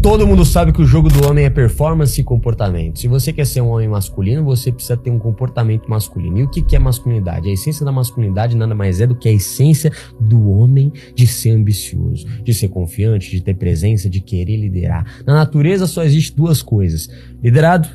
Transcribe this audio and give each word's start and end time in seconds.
Todo 0.00 0.28
mundo 0.28 0.44
sabe 0.44 0.72
que 0.72 0.80
o 0.80 0.86
jogo 0.86 1.08
do 1.08 1.26
homem 1.26 1.44
é 1.44 1.50
performance 1.50 2.20
e 2.20 2.24
comportamento. 2.24 3.00
Se 3.00 3.08
você 3.08 3.32
quer 3.32 3.44
ser 3.44 3.60
um 3.60 3.70
homem 3.70 3.88
masculino, 3.88 4.44
você 4.44 4.70
precisa 4.70 4.96
ter 4.96 5.10
um 5.10 5.18
comportamento 5.18 5.90
masculino. 5.90 6.38
E 6.38 6.44
o 6.44 6.48
que, 6.48 6.76
é 6.76 6.78
masculinidade? 6.78 7.48
A 7.48 7.52
essência 7.52 7.84
da 7.84 7.90
masculinidade 7.90 8.56
nada 8.56 8.76
mais 8.76 9.00
é 9.00 9.08
do 9.08 9.16
que 9.16 9.28
a 9.28 9.32
essência 9.32 9.90
do 10.20 10.50
homem 10.50 10.92
de 11.16 11.26
ser 11.26 11.50
ambicioso, 11.50 12.24
de 12.44 12.54
ser 12.54 12.68
confiante, 12.68 13.28
de 13.28 13.40
ter 13.40 13.54
presença, 13.54 14.08
de 14.08 14.20
querer 14.20 14.56
liderar. 14.56 15.04
Na 15.26 15.34
natureza 15.34 15.84
só 15.88 16.04
existe 16.04 16.34
duas 16.34 16.62
coisas: 16.62 17.08
liderado 17.42 17.88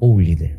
ou 0.00 0.20
líder. 0.20 0.57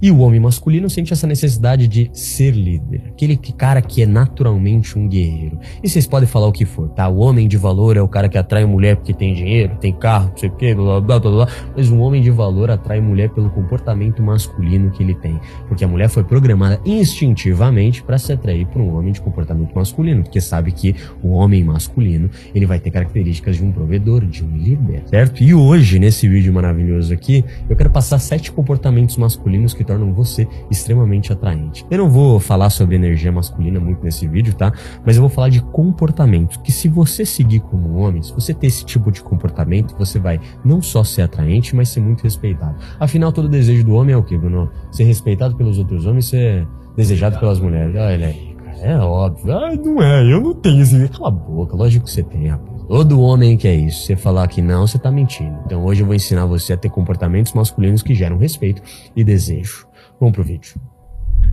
E 0.00 0.10
o 0.10 0.18
homem 0.18 0.40
masculino 0.40 0.88
sente 0.88 1.12
essa 1.12 1.26
necessidade 1.26 1.88
de 1.88 2.10
ser 2.12 2.52
líder, 2.52 3.02
aquele 3.08 3.36
cara 3.36 3.80
que 3.80 4.02
é 4.02 4.06
naturalmente 4.06 4.98
um 4.98 5.08
guerreiro. 5.08 5.58
E 5.82 5.88
vocês 5.88 6.06
podem 6.06 6.28
falar 6.28 6.46
o 6.46 6.52
que 6.52 6.64
for, 6.64 6.88
tá? 6.90 7.08
O 7.08 7.18
homem 7.18 7.48
de 7.48 7.56
valor 7.56 7.96
é 7.96 8.02
o 8.02 8.08
cara 8.08 8.28
que 8.28 8.38
atrai 8.38 8.64
mulher 8.64 8.96
porque 8.96 9.12
tem 9.12 9.34
dinheiro, 9.34 9.76
tem 9.80 9.92
carro, 9.92 10.30
não 10.30 10.36
sei 10.36 10.48
o 10.48 10.52
quê, 10.52 10.74
blá 10.74 11.00
blá 11.00 11.18
blá 11.18 11.30
blá. 11.30 11.48
Mas 11.76 11.90
um 11.90 12.00
homem 12.00 12.22
de 12.22 12.30
valor 12.30 12.70
atrai 12.70 13.00
mulher 13.00 13.30
pelo 13.30 13.50
comportamento 13.50 14.22
masculino 14.22 14.90
que 14.90 15.02
ele 15.02 15.14
tem, 15.14 15.40
porque 15.68 15.84
a 15.84 15.88
mulher 15.88 16.08
foi 16.08 16.24
programada 16.24 16.80
instintivamente 16.84 18.02
para 18.02 18.18
se 18.18 18.32
atrair 18.32 18.66
por 18.66 18.80
um 18.80 18.96
homem 18.96 19.12
de 19.12 19.20
comportamento 19.20 19.74
masculino, 19.74 20.22
porque 20.22 20.40
sabe 20.40 20.72
que 20.72 20.94
o 21.22 21.30
homem 21.30 21.64
masculino 21.64 22.30
ele 22.54 22.66
vai 22.66 22.78
ter 22.78 22.90
características 22.90 23.56
de 23.56 23.64
um 23.64 23.72
provedor, 23.72 24.24
de 24.24 24.44
um 24.44 24.56
líder, 24.56 25.02
certo? 25.06 25.42
E 25.42 25.54
hoje 25.54 25.98
nesse 25.98 26.28
vídeo 26.28 26.52
maravilhoso 26.52 27.12
aqui 27.12 27.44
eu 27.68 27.76
quero 27.76 27.90
passar 27.90 28.18
sete 28.18 28.52
comportamentos 28.52 29.16
masculinos 29.16 29.63
masculinos 29.64 29.74
que 29.74 29.84
tornam 29.84 30.12
você 30.12 30.46
extremamente 30.70 31.32
atraente. 31.32 31.84
Eu 31.90 31.98
não 31.98 32.10
vou 32.10 32.38
falar 32.38 32.70
sobre 32.70 32.94
energia 32.94 33.32
masculina 33.32 33.80
muito 33.80 34.04
nesse 34.04 34.26
vídeo, 34.28 34.54
tá? 34.54 34.72
Mas 35.04 35.16
eu 35.16 35.22
vou 35.22 35.30
falar 35.30 35.48
de 35.48 35.60
comportamento, 35.60 36.60
que 36.60 36.70
se 36.70 36.88
você 36.88 37.24
seguir 37.24 37.60
como 37.60 37.96
homem, 37.96 38.22
se 38.22 38.32
você 38.32 38.52
ter 38.52 38.66
esse 38.66 38.84
tipo 38.84 39.10
de 39.10 39.22
comportamento, 39.22 39.96
você 39.96 40.18
vai 40.18 40.38
não 40.64 40.82
só 40.82 41.02
ser 41.02 41.22
atraente, 41.22 41.74
mas 41.74 41.88
ser 41.88 42.00
muito 42.00 42.22
respeitado. 42.22 42.76
Afinal, 43.00 43.32
todo 43.32 43.48
desejo 43.48 43.84
do 43.84 43.94
homem 43.94 44.14
é 44.14 44.16
o 44.16 44.22
quê, 44.22 44.36
Bruno? 44.36 44.70
Ser 44.90 45.04
respeitado 45.04 45.56
pelos 45.56 45.78
outros 45.78 46.06
homens, 46.06 46.26
ser 46.26 46.66
desejado 46.96 47.38
pelas 47.38 47.58
mulheres. 47.60 47.94
Olha 47.96 48.26
aí, 48.26 48.56
cara, 48.56 48.78
é 48.78 48.98
óbvio. 48.98 49.52
Ah, 49.52 49.74
não 49.74 50.02
é, 50.02 50.32
eu 50.32 50.40
não 50.40 50.54
tenho 50.54 50.82
esse... 50.82 51.08
Cala 51.08 51.28
a 51.28 51.30
boca, 51.30 51.76
lógico 51.76 52.04
que 52.04 52.10
você 52.10 52.22
tem, 52.22 52.48
rapaz. 52.48 52.73
Todo 52.86 53.20
homem 53.20 53.56
que 53.56 53.66
é 53.66 53.74
isso. 53.74 54.06
Você 54.06 54.16
falar 54.16 54.46
que 54.48 54.60
não, 54.60 54.86
você 54.86 54.98
tá 54.98 55.10
mentindo. 55.10 55.58
Então 55.66 55.84
hoje 55.84 56.02
eu 56.02 56.06
vou 56.06 56.14
ensinar 56.14 56.46
você 56.46 56.72
a 56.72 56.76
ter 56.76 56.90
comportamentos 56.90 57.52
masculinos 57.52 58.02
que 58.02 58.14
geram 58.14 58.36
respeito 58.38 58.82
e 59.16 59.24
desejo. 59.24 59.86
Vamos 60.20 60.34
pro 60.34 60.44
vídeo. 60.44 60.74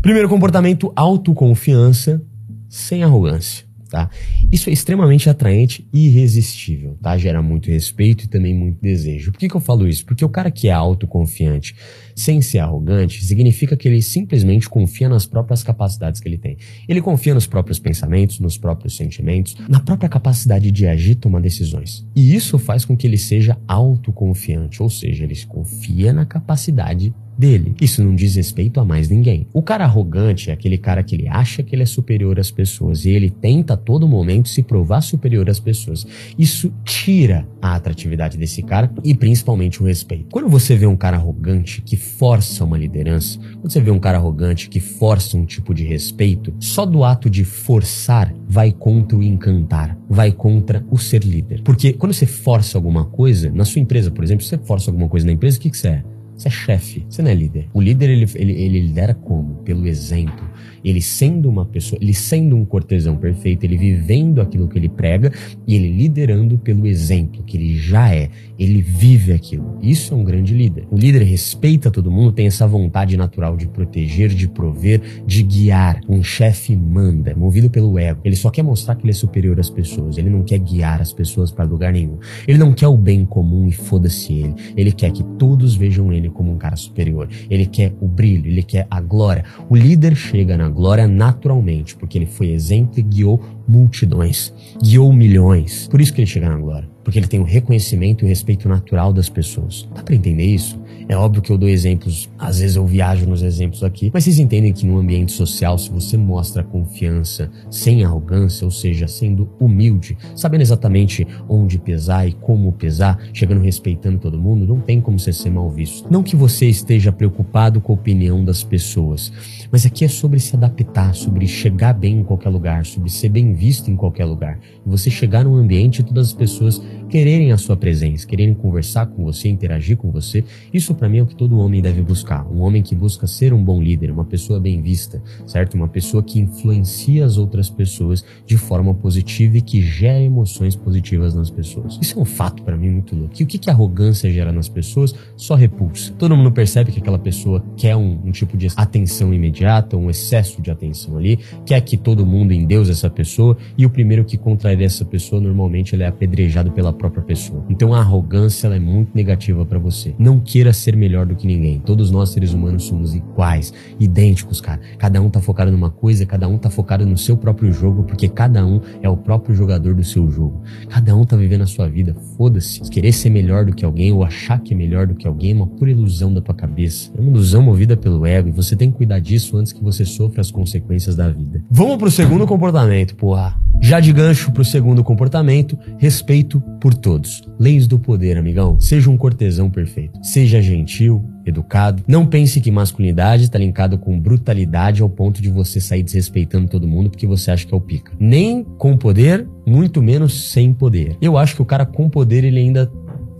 Primeiro 0.02 0.27
comportamento, 0.27 0.91
autoconfiança 0.95 2.21
sem 2.69 3.03
arrogância 3.03 3.70
tá? 3.92 4.09
Isso 4.50 4.70
é 4.70 4.73
extremamente 4.73 5.30
atraente 5.30 5.86
e 5.94 6.08
irresistível, 6.08 6.97
tá? 7.02 7.17
Gera 7.17 7.42
muito 7.42 7.70
respeito 7.70 8.23
e 8.23 8.28
também 8.28 8.56
muito 8.56 8.81
desejo. 8.81 9.33
Por 9.33 9.38
que, 9.38 9.50
que 9.50 9.56
eu 9.56 9.59
falo 9.59 9.88
isso? 9.88 10.06
Porque 10.06 10.23
o 10.23 10.30
cara 10.30 10.50
que 10.50 10.70
é 10.70 10.72
autoconfiante, 10.72 11.75
sem 12.16 12.42
ser 12.42 12.59
arrogante, 12.59 13.23
significa 13.23 13.75
que 13.75 13.88
ele 13.88 14.02
simplesmente 14.02 14.70
confia 14.70 15.09
nas 15.09 15.25
próprias 15.25 15.61
capacidades 15.61 16.22
que 16.22 16.28
ele 16.28 16.38
tem. 16.38 16.58
Ele 16.88 17.02
confia 17.02 17.33
nos 17.33 17.45
próprios 17.45 17.78
pensamentos, 17.78 18.39
nos 18.39 18.58
próprios 18.58 18.95
sentimentos, 18.95 19.58
na 19.67 19.81
própria 19.81 20.08
capacidade 20.08 20.72
de 20.72 20.88
agir 20.88 21.11
e 21.11 21.16
tomar 21.16 21.42
decisões. 21.42 22.08
E 22.16 22.33
isso 22.33 22.58
faz 22.58 22.86
com 22.86 22.95
que 22.95 23.05
ele 23.05 23.17
seja 23.17 23.58
autoconfiante, 23.67 24.81
ou 24.81 24.89
seja, 24.89 25.26
ele 25.26 25.36
confia 25.45 26.14
na 26.14 26.26
capacidade 26.26 27.14
dele. 27.42 27.73
Isso 27.81 28.03
não 28.03 28.14
diz 28.14 28.36
respeito 28.36 28.80
a 28.80 28.86
mais 28.86 29.09
ninguém. 29.09 29.47
O 29.52 29.64
cara 29.64 29.84
arrogante 29.84 30.52
é 30.52 30.53
aquele 30.53 30.78
cara 30.78 31.02
que 31.02 31.16
ele 31.16 31.28
acha 31.28 31.64
que 31.64 31.75
ele 31.75 31.81
é 31.81 31.88
superior 31.88 32.39
às 32.39 32.52
pessoas 32.52 33.03
e 33.03 33.09
ele 33.09 33.31
tenta 33.31 33.73
a 33.73 33.78
todo 33.78 34.08
momento 34.08 34.48
se 34.48 34.61
provar 34.61 35.02
superior 35.02 35.50
às 35.50 35.59
pessoas. 35.59 36.06
Isso 36.38 36.72
tira 36.86 37.48
a 37.59 37.75
atratividade 37.75 38.38
desse 38.38 38.61
cara 38.61 38.92
e 39.03 39.16
principalmente 39.16 39.81
o 39.81 39.86
respeito. 39.88 40.28
Quando 40.31 40.48
você 40.48 40.75
vê 40.75 40.86
um 40.86 40.95
cara 40.95 41.17
arrogante 41.17 41.81
que 41.81 41.98
força 41.98 42.64
uma 42.64 42.78
liderança, 42.78 43.39
quando 43.39 43.72
você 43.72 43.81
vê 43.81 43.89
um 43.89 44.00
cara 44.00 44.20
arrogante 44.20 44.70
que 44.70 44.80
força 44.80 45.36
um 45.36 45.44
tipo 45.44 45.73
de 45.73 45.83
respeito, 45.83 46.54
só 46.60 46.86
do 46.86 47.04
ato 47.04 47.27
de 47.27 47.44
forçar 47.44 48.32
vai 48.48 48.71
contra 48.71 49.17
o 49.17 49.23
encantar, 49.23 49.98
vai 50.08 50.32
contra 50.32 50.86
o 50.92 50.98
ser 50.98 51.23
líder. 51.23 51.64
Porque 51.64 51.94
quando 51.94 52.14
você 52.14 52.27
força 52.27 52.77
alguma 52.77 53.05
coisa, 53.05 53.49
na 53.49 53.65
sua 53.65 53.82
empresa, 53.82 54.11
por 54.11 54.23
exemplo, 54.23 54.45
você 54.45 54.60
força 54.60 54.92
alguma 54.92 55.10
coisa 55.10 55.26
na 55.26 55.32
empresa, 55.32 55.58
o 55.58 55.61
que, 55.61 55.71
que 55.71 55.77
você 55.77 55.88
é? 55.88 56.04
Você 56.41 56.47
é 56.47 56.52
chefe, 56.52 57.05
você 57.07 57.21
não 57.21 57.29
é 57.29 57.35
líder. 57.35 57.67
O 57.71 57.79
líder, 57.79 58.09
ele, 58.09 58.27
ele, 58.33 58.53
ele 58.53 58.79
lidera 58.79 59.13
como? 59.13 59.57
Pelo 59.57 59.87
exemplo. 59.87 60.49
Ele 60.83 61.02
sendo 61.02 61.49
uma 61.49 61.65
pessoa, 61.65 61.99
ele 62.02 62.14
sendo 62.14 62.55
um 62.55 62.65
cortesão 62.65 63.15
perfeito, 63.15 63.64
ele 63.64 63.77
vivendo 63.77 64.42
aquilo 64.42 64.67
que 64.67 64.77
ele 64.77 64.89
prega 64.89 65.31
e 65.67 65.75
ele 65.75 65.92
liderando 65.92 66.58
pelo 66.58 66.87
exemplo 66.87 67.43
que 67.43 67.58
ele 67.58 67.77
já 67.77 68.14
é. 68.14 68.30
Ele 68.58 68.81
vive 68.81 69.33
aquilo. 69.33 69.77
Isso 69.81 70.14
é 70.14 70.17
um 70.17 70.23
grande 70.23 70.53
líder. 70.53 70.86
O 70.91 70.95
líder 70.95 71.23
respeita 71.23 71.89
todo 71.89 72.11
mundo, 72.11 72.31
tem 72.31 72.47
essa 72.47 72.67
vontade 72.67 73.17
natural 73.17 73.58
de 73.58 73.67
proteger, 73.67 74.30
de 74.30 74.47
prover, 74.47 75.02
de 75.25 75.43
guiar. 75.43 75.99
Um 76.08 76.23
chefe 76.23 76.75
manda, 76.75 77.36
movido 77.36 77.70
pelo 77.70 77.97
ego. 77.97 78.21
Ele 78.23 78.36
só 78.36 78.49
quer 78.49 78.64
mostrar 78.64 78.95
que 78.95 79.03
ele 79.03 79.11
é 79.11 79.14
superior 79.14 79.59
às 79.59 79.70
pessoas. 79.70 80.17
Ele 80.17 80.30
não 80.30 80.43
quer 80.43 80.59
guiar 80.59 81.02
as 81.02 81.11
pessoas 81.11 81.52
para 81.52 81.65
lugar 81.65 81.91
nenhum. 81.93 82.17
Ele 82.47 82.58
não 82.58 82.73
quer 82.73 82.87
o 82.87 82.97
bem 82.97 83.25
comum 83.25 83.67
e 83.67 83.71
foda-se 83.71 84.33
ele. 84.33 84.55
Ele 84.75 84.91
quer 84.91 85.11
que 85.11 85.23
todos 85.37 85.75
vejam 85.75 86.11
ele 86.11 86.30
como 86.30 86.52
um 86.52 86.58
cara 86.58 86.75
superior. 86.75 87.27
Ele 87.49 87.65
quer 87.65 87.93
o 87.99 88.08
brilho, 88.08 88.47
ele 88.47 88.64
quer 88.64 88.87
a 88.89 89.02
glória. 89.02 89.43
O 89.70 89.75
líder 89.75 90.15
chega 90.15 90.58
na 90.58 90.70
glória 90.71 91.08
naturalmente, 91.08 91.95
porque 91.95 92.17
ele 92.17 92.26
foi 92.26 92.49
exemplo 92.52 92.99
e 92.99 93.02
guiou 93.04 93.42
multidões, 93.67 94.54
guiou 94.82 95.14
milhões. 95.14 95.87
Por 95.87 96.02
isso 96.02 96.14
que 96.14 96.21
ele 96.21 96.27
chega 96.27 96.49
na 96.49 96.58
glória, 96.58 96.89
porque 97.04 97.20
ele 97.20 97.28
tem 97.28 97.39
o 97.39 97.44
reconhecimento 97.44 98.23
e 98.23 98.26
o 98.26 98.28
respeito 98.28 98.67
natural 98.67 99.12
das 99.14 99.30
pessoas. 99.30 99.88
Dá 99.94 100.04
para 100.04 100.16
entender 100.16 100.45
isso? 100.45 100.80
É 101.08 101.16
óbvio 101.16 101.42
que 101.42 101.52
eu 101.52 101.58
dou 101.58 101.67
exemplos, 101.67 102.30
às 102.38 102.60
vezes 102.60 102.76
eu 102.76 102.86
viajo 102.86 103.26
nos 103.26 103.42
exemplos 103.42 103.84
aqui, 103.84 104.10
mas 104.14 104.23
vocês 104.23 104.39
entendem 104.39 104.72
que 104.72 104.86
no 104.86 104.98
ambiente 104.98 105.32
social, 105.32 105.78
se 105.78 105.89
você 105.89 106.16
mostra 106.16 106.64
confiança 106.64 107.52
sem 107.70 108.04
arrogância, 108.04 108.64
ou 108.64 108.72
seja, 108.72 109.08
sendo 109.08 109.50
humilde, 109.60 110.17
sabendo 110.36 110.62
exatamente 110.62 111.28
onde 111.50 111.78
pesar 111.78 112.28
e 112.28 112.34
como 112.34 112.72
pesar, 112.72 113.20
chegando 113.33 113.62
respeitando 113.62 114.20
todo 114.20 114.39
mundo, 114.39 114.66
não 114.66 114.80
tem 114.80 115.02
como 115.02 115.20
você 115.20 115.33
ser 115.33 115.50
mal 115.50 115.70
visto. 115.70 116.08
Não 116.10 116.23
que 116.23 116.36
você 116.36 116.68
esteja 116.68 117.12
preocupado 117.12 117.82
com 117.82 117.92
a 117.92 117.95
opinião 117.95 118.45
das 118.45 118.64
pessoas, 118.64 119.32
mas 119.72 119.86
aqui 119.86 120.06
é 120.06 120.08
sobre 120.08 120.39
se 120.39 120.56
adaptar, 120.56 121.14
sobre 121.14 121.48
chegar 121.48 121.94
bem 121.94 122.20
em 122.20 122.23
qualquer 122.23 122.50
lugar, 122.50 122.86
sobre 122.86 123.10
ser 123.10 123.30
bem 123.30 123.54
visto 123.54 123.92
em 123.92 123.95
qualquer 123.95 124.26
lugar. 124.26 124.60
E 124.86 124.89
você 124.89 125.10
chegar 125.10 125.44
num 125.44 125.56
ambiente 125.56 126.00
e 126.00 126.04
todas 126.04 126.28
as 126.28 126.33
pessoas 126.33 126.82
quererem 127.11 127.52
a 127.52 127.58
sua 127.58 127.76
presença, 127.76 128.25
quererem 128.25 128.54
conversar 128.54 129.06
com 129.06 129.25
você, 129.25 129.50
interagir 129.50 129.98
com 129.98 130.10
você. 130.10 130.45
Isso 130.74 130.95
para 130.95 131.10
mim 131.10 131.18
é 131.18 131.22
o 131.22 131.25
que 131.25 131.36
todo 131.36 131.60
homem 131.60 131.81
deve 131.81 132.01
buscar. 132.01 132.48
Um 132.50 132.62
homem 132.62 132.81
que 132.81 132.95
busca 132.95 133.27
ser 133.27 133.51
um 133.51 133.62
bom 133.62 133.81
líder, 133.81 134.12
uma 134.12 134.24
pessoa 134.24 134.62
bem 134.62 134.81
vista, 134.81 135.21
certo? 135.45 135.74
Uma 135.74 135.89
pessoa 135.89 136.24
que 136.24 136.39
influencia 136.39 137.25
as 137.25 137.38
outras 137.38 137.69
pessoas 137.69 138.24
de 138.45 138.56
forma 138.56 138.94
positiva 138.94 139.57
e 139.57 139.62
que 139.62 139.81
gera 139.81 140.21
emoções 140.21 140.74
positivas 140.74 141.36
nas 141.36 141.50
pessoas. 141.50 142.00
Isso 142.01 142.18
é 142.18 142.21
um 142.21 142.25
fato 142.25 142.63
para 142.63 142.77
mim 142.77 142.89
muito 142.89 143.13
louco. 143.13 143.33
E 143.38 143.44
o 143.44 143.48
que, 143.48 143.57
que 143.57 143.69
arrogância 143.69 144.31
gera 144.31 144.54
nas 144.54 144.69
pessoas? 144.69 145.13
Só 145.36 145.56
repulsa. 145.56 146.13
Todo 146.18 146.38
mundo 146.38 146.54
percebe 146.54 146.94
que 146.94 147.00
aquela 147.00 147.19
pessoa 147.19 147.62
quer 147.75 147.98
um, 147.98 148.21
um 148.24 148.31
tipo 148.31 148.56
de 148.56 148.68
atenção 148.77 149.33
imediata, 149.33 149.98
um 149.98 150.10
excesso 150.10 150.62
de 150.62 150.71
atenção 150.71 151.18
ali, 151.18 151.39
quer 151.66 151.81
que 151.81 151.98
todo 151.98 152.25
mundo 152.25 152.54
endeuse 152.54 152.92
essa 152.92 153.10
pessoa 153.10 153.57
e 153.77 153.86
o 153.86 153.89
primeiro 153.89 154.24
que 154.24 154.38
contraria 154.38 154.86
essa 154.86 155.04
pessoa 155.04 155.42
normalmente 155.42 155.94
ele 155.94 156.04
é 156.04 156.07
apedrejado 156.07 156.71
pela 156.71 157.00
própria 157.01 157.24
pessoa. 157.24 157.66
Então 157.68 157.95
a 157.95 158.00
arrogância 158.00 158.68
é 158.68 158.80
muito 158.80 159.10
negativa 159.16 159.66
para 159.66 159.80
você. 159.80 160.13
Não 160.19 160.39
queira 160.39 160.72
ser 160.72 160.95
melhor 160.95 161.25
do 161.25 161.36
que 161.36 161.48
ninguém. 161.48 161.80
Todos 161.80 162.12
nós 162.12 162.30
seres 162.30 162.54
humanos 162.54 162.84
somos 162.84 163.16
iguais, 163.16 163.74
idênticos, 164.00 164.62
cara. 164.62 164.80
Cada 165.00 165.19
um 165.19 165.30
tá 165.30 165.42
focado 165.42 165.72
numa 165.72 165.89
coisa, 165.89 166.25
cada 166.28 166.48
um 166.48 166.60
tá 166.60 166.69
focado 166.69 167.04
no 167.04 167.18
seu 167.18 167.36
próprio 167.36 167.74
jogo, 167.74 168.04
porque 168.04 168.30
cada 168.30 168.63
um 168.63 168.80
é 169.01 169.10
o 169.10 169.18
próprio 169.18 169.56
jogador 169.56 169.95
do 169.95 170.04
seu 170.04 170.30
jogo. 170.30 170.62
Cada 170.89 171.16
um 171.16 171.25
tá 171.25 171.36
vivendo 171.36 171.62
a 171.62 171.68
sua 171.68 171.88
vida. 171.88 172.16
Foda-se. 172.38 172.81
Querer 172.81 173.12
ser 173.13 173.31
melhor 173.31 173.66
do 173.66 173.74
que 173.74 173.83
alguém 173.83 174.12
ou 174.12 174.24
achar 174.24 174.59
que 174.59 174.74
é 174.75 174.77
melhor 174.77 175.07
do 175.07 175.15
que 175.15 175.27
alguém 175.27 175.51
é 175.51 175.56
uma 175.56 175.68
pura 175.68 175.89
ilusão 175.89 176.31
da 176.31 176.39
tua 176.39 176.54
cabeça. 176.54 177.12
É 177.18 177.19
uma 177.19 177.31
ilusão 177.31 177.63
movida 177.63 177.97
pelo 177.97 178.25
ego 178.27 178.50
e 178.50 178.51
você 178.51 178.75
tem 178.75 178.92
que 178.92 178.97
cuidar 178.97 179.19
disso 179.19 179.57
antes 179.57 179.74
que 179.74 179.83
você 179.83 180.06
sofra 180.06 180.42
as 180.42 180.51
consequências 180.51 181.15
da 181.15 181.30
vida. 181.30 181.63
Vamos 181.71 181.97
pro 181.97 182.12
segundo 182.12 182.45
comportamento, 182.45 183.15
porra. 183.15 183.59
Já 183.81 184.00
de 184.00 184.13
gancho 184.13 184.51
pro 184.51 184.63
segundo 184.63 185.04
comportamento, 185.04 185.77
respeito 185.97 186.62
por 186.80 186.90
todos. 186.95 187.43
Leis 187.59 187.88
do 187.88 187.99
poder, 187.99 188.38
amigão. 188.38 188.79
Seja 188.79 189.09
um 189.09 189.17
cortesão 189.17 189.69
perfeito. 189.69 190.19
Seja 190.23 190.61
gentil, 190.61 191.23
educado. 191.45 192.03
Não 192.07 192.25
pense 192.25 192.61
que 192.61 192.71
masculinidade 192.71 193.43
está 193.43 193.57
linkado 193.57 193.97
com 193.97 194.19
brutalidade 194.19 195.01
ao 195.01 195.09
ponto 195.09 195.41
de 195.41 195.49
você 195.49 195.79
sair 195.79 196.03
desrespeitando 196.03 196.67
todo 196.67 196.88
mundo 196.88 197.09
porque 197.09 197.27
você 197.27 197.51
acha 197.51 197.65
que 197.65 197.73
é 197.73 197.77
o 197.77 197.81
pica. 197.81 198.11
Nem 198.19 198.63
com 198.63 198.97
poder, 198.97 199.47
muito 199.65 200.01
menos 200.01 200.51
sem 200.51 200.73
poder. 200.73 201.17
Eu 201.21 201.38
acho 201.38 201.55
que 201.55 201.61
o 201.61 201.65
cara 201.65 201.85
com 201.85 202.09
poder 202.09 202.43
ele 202.43 202.59
ainda 202.59 202.91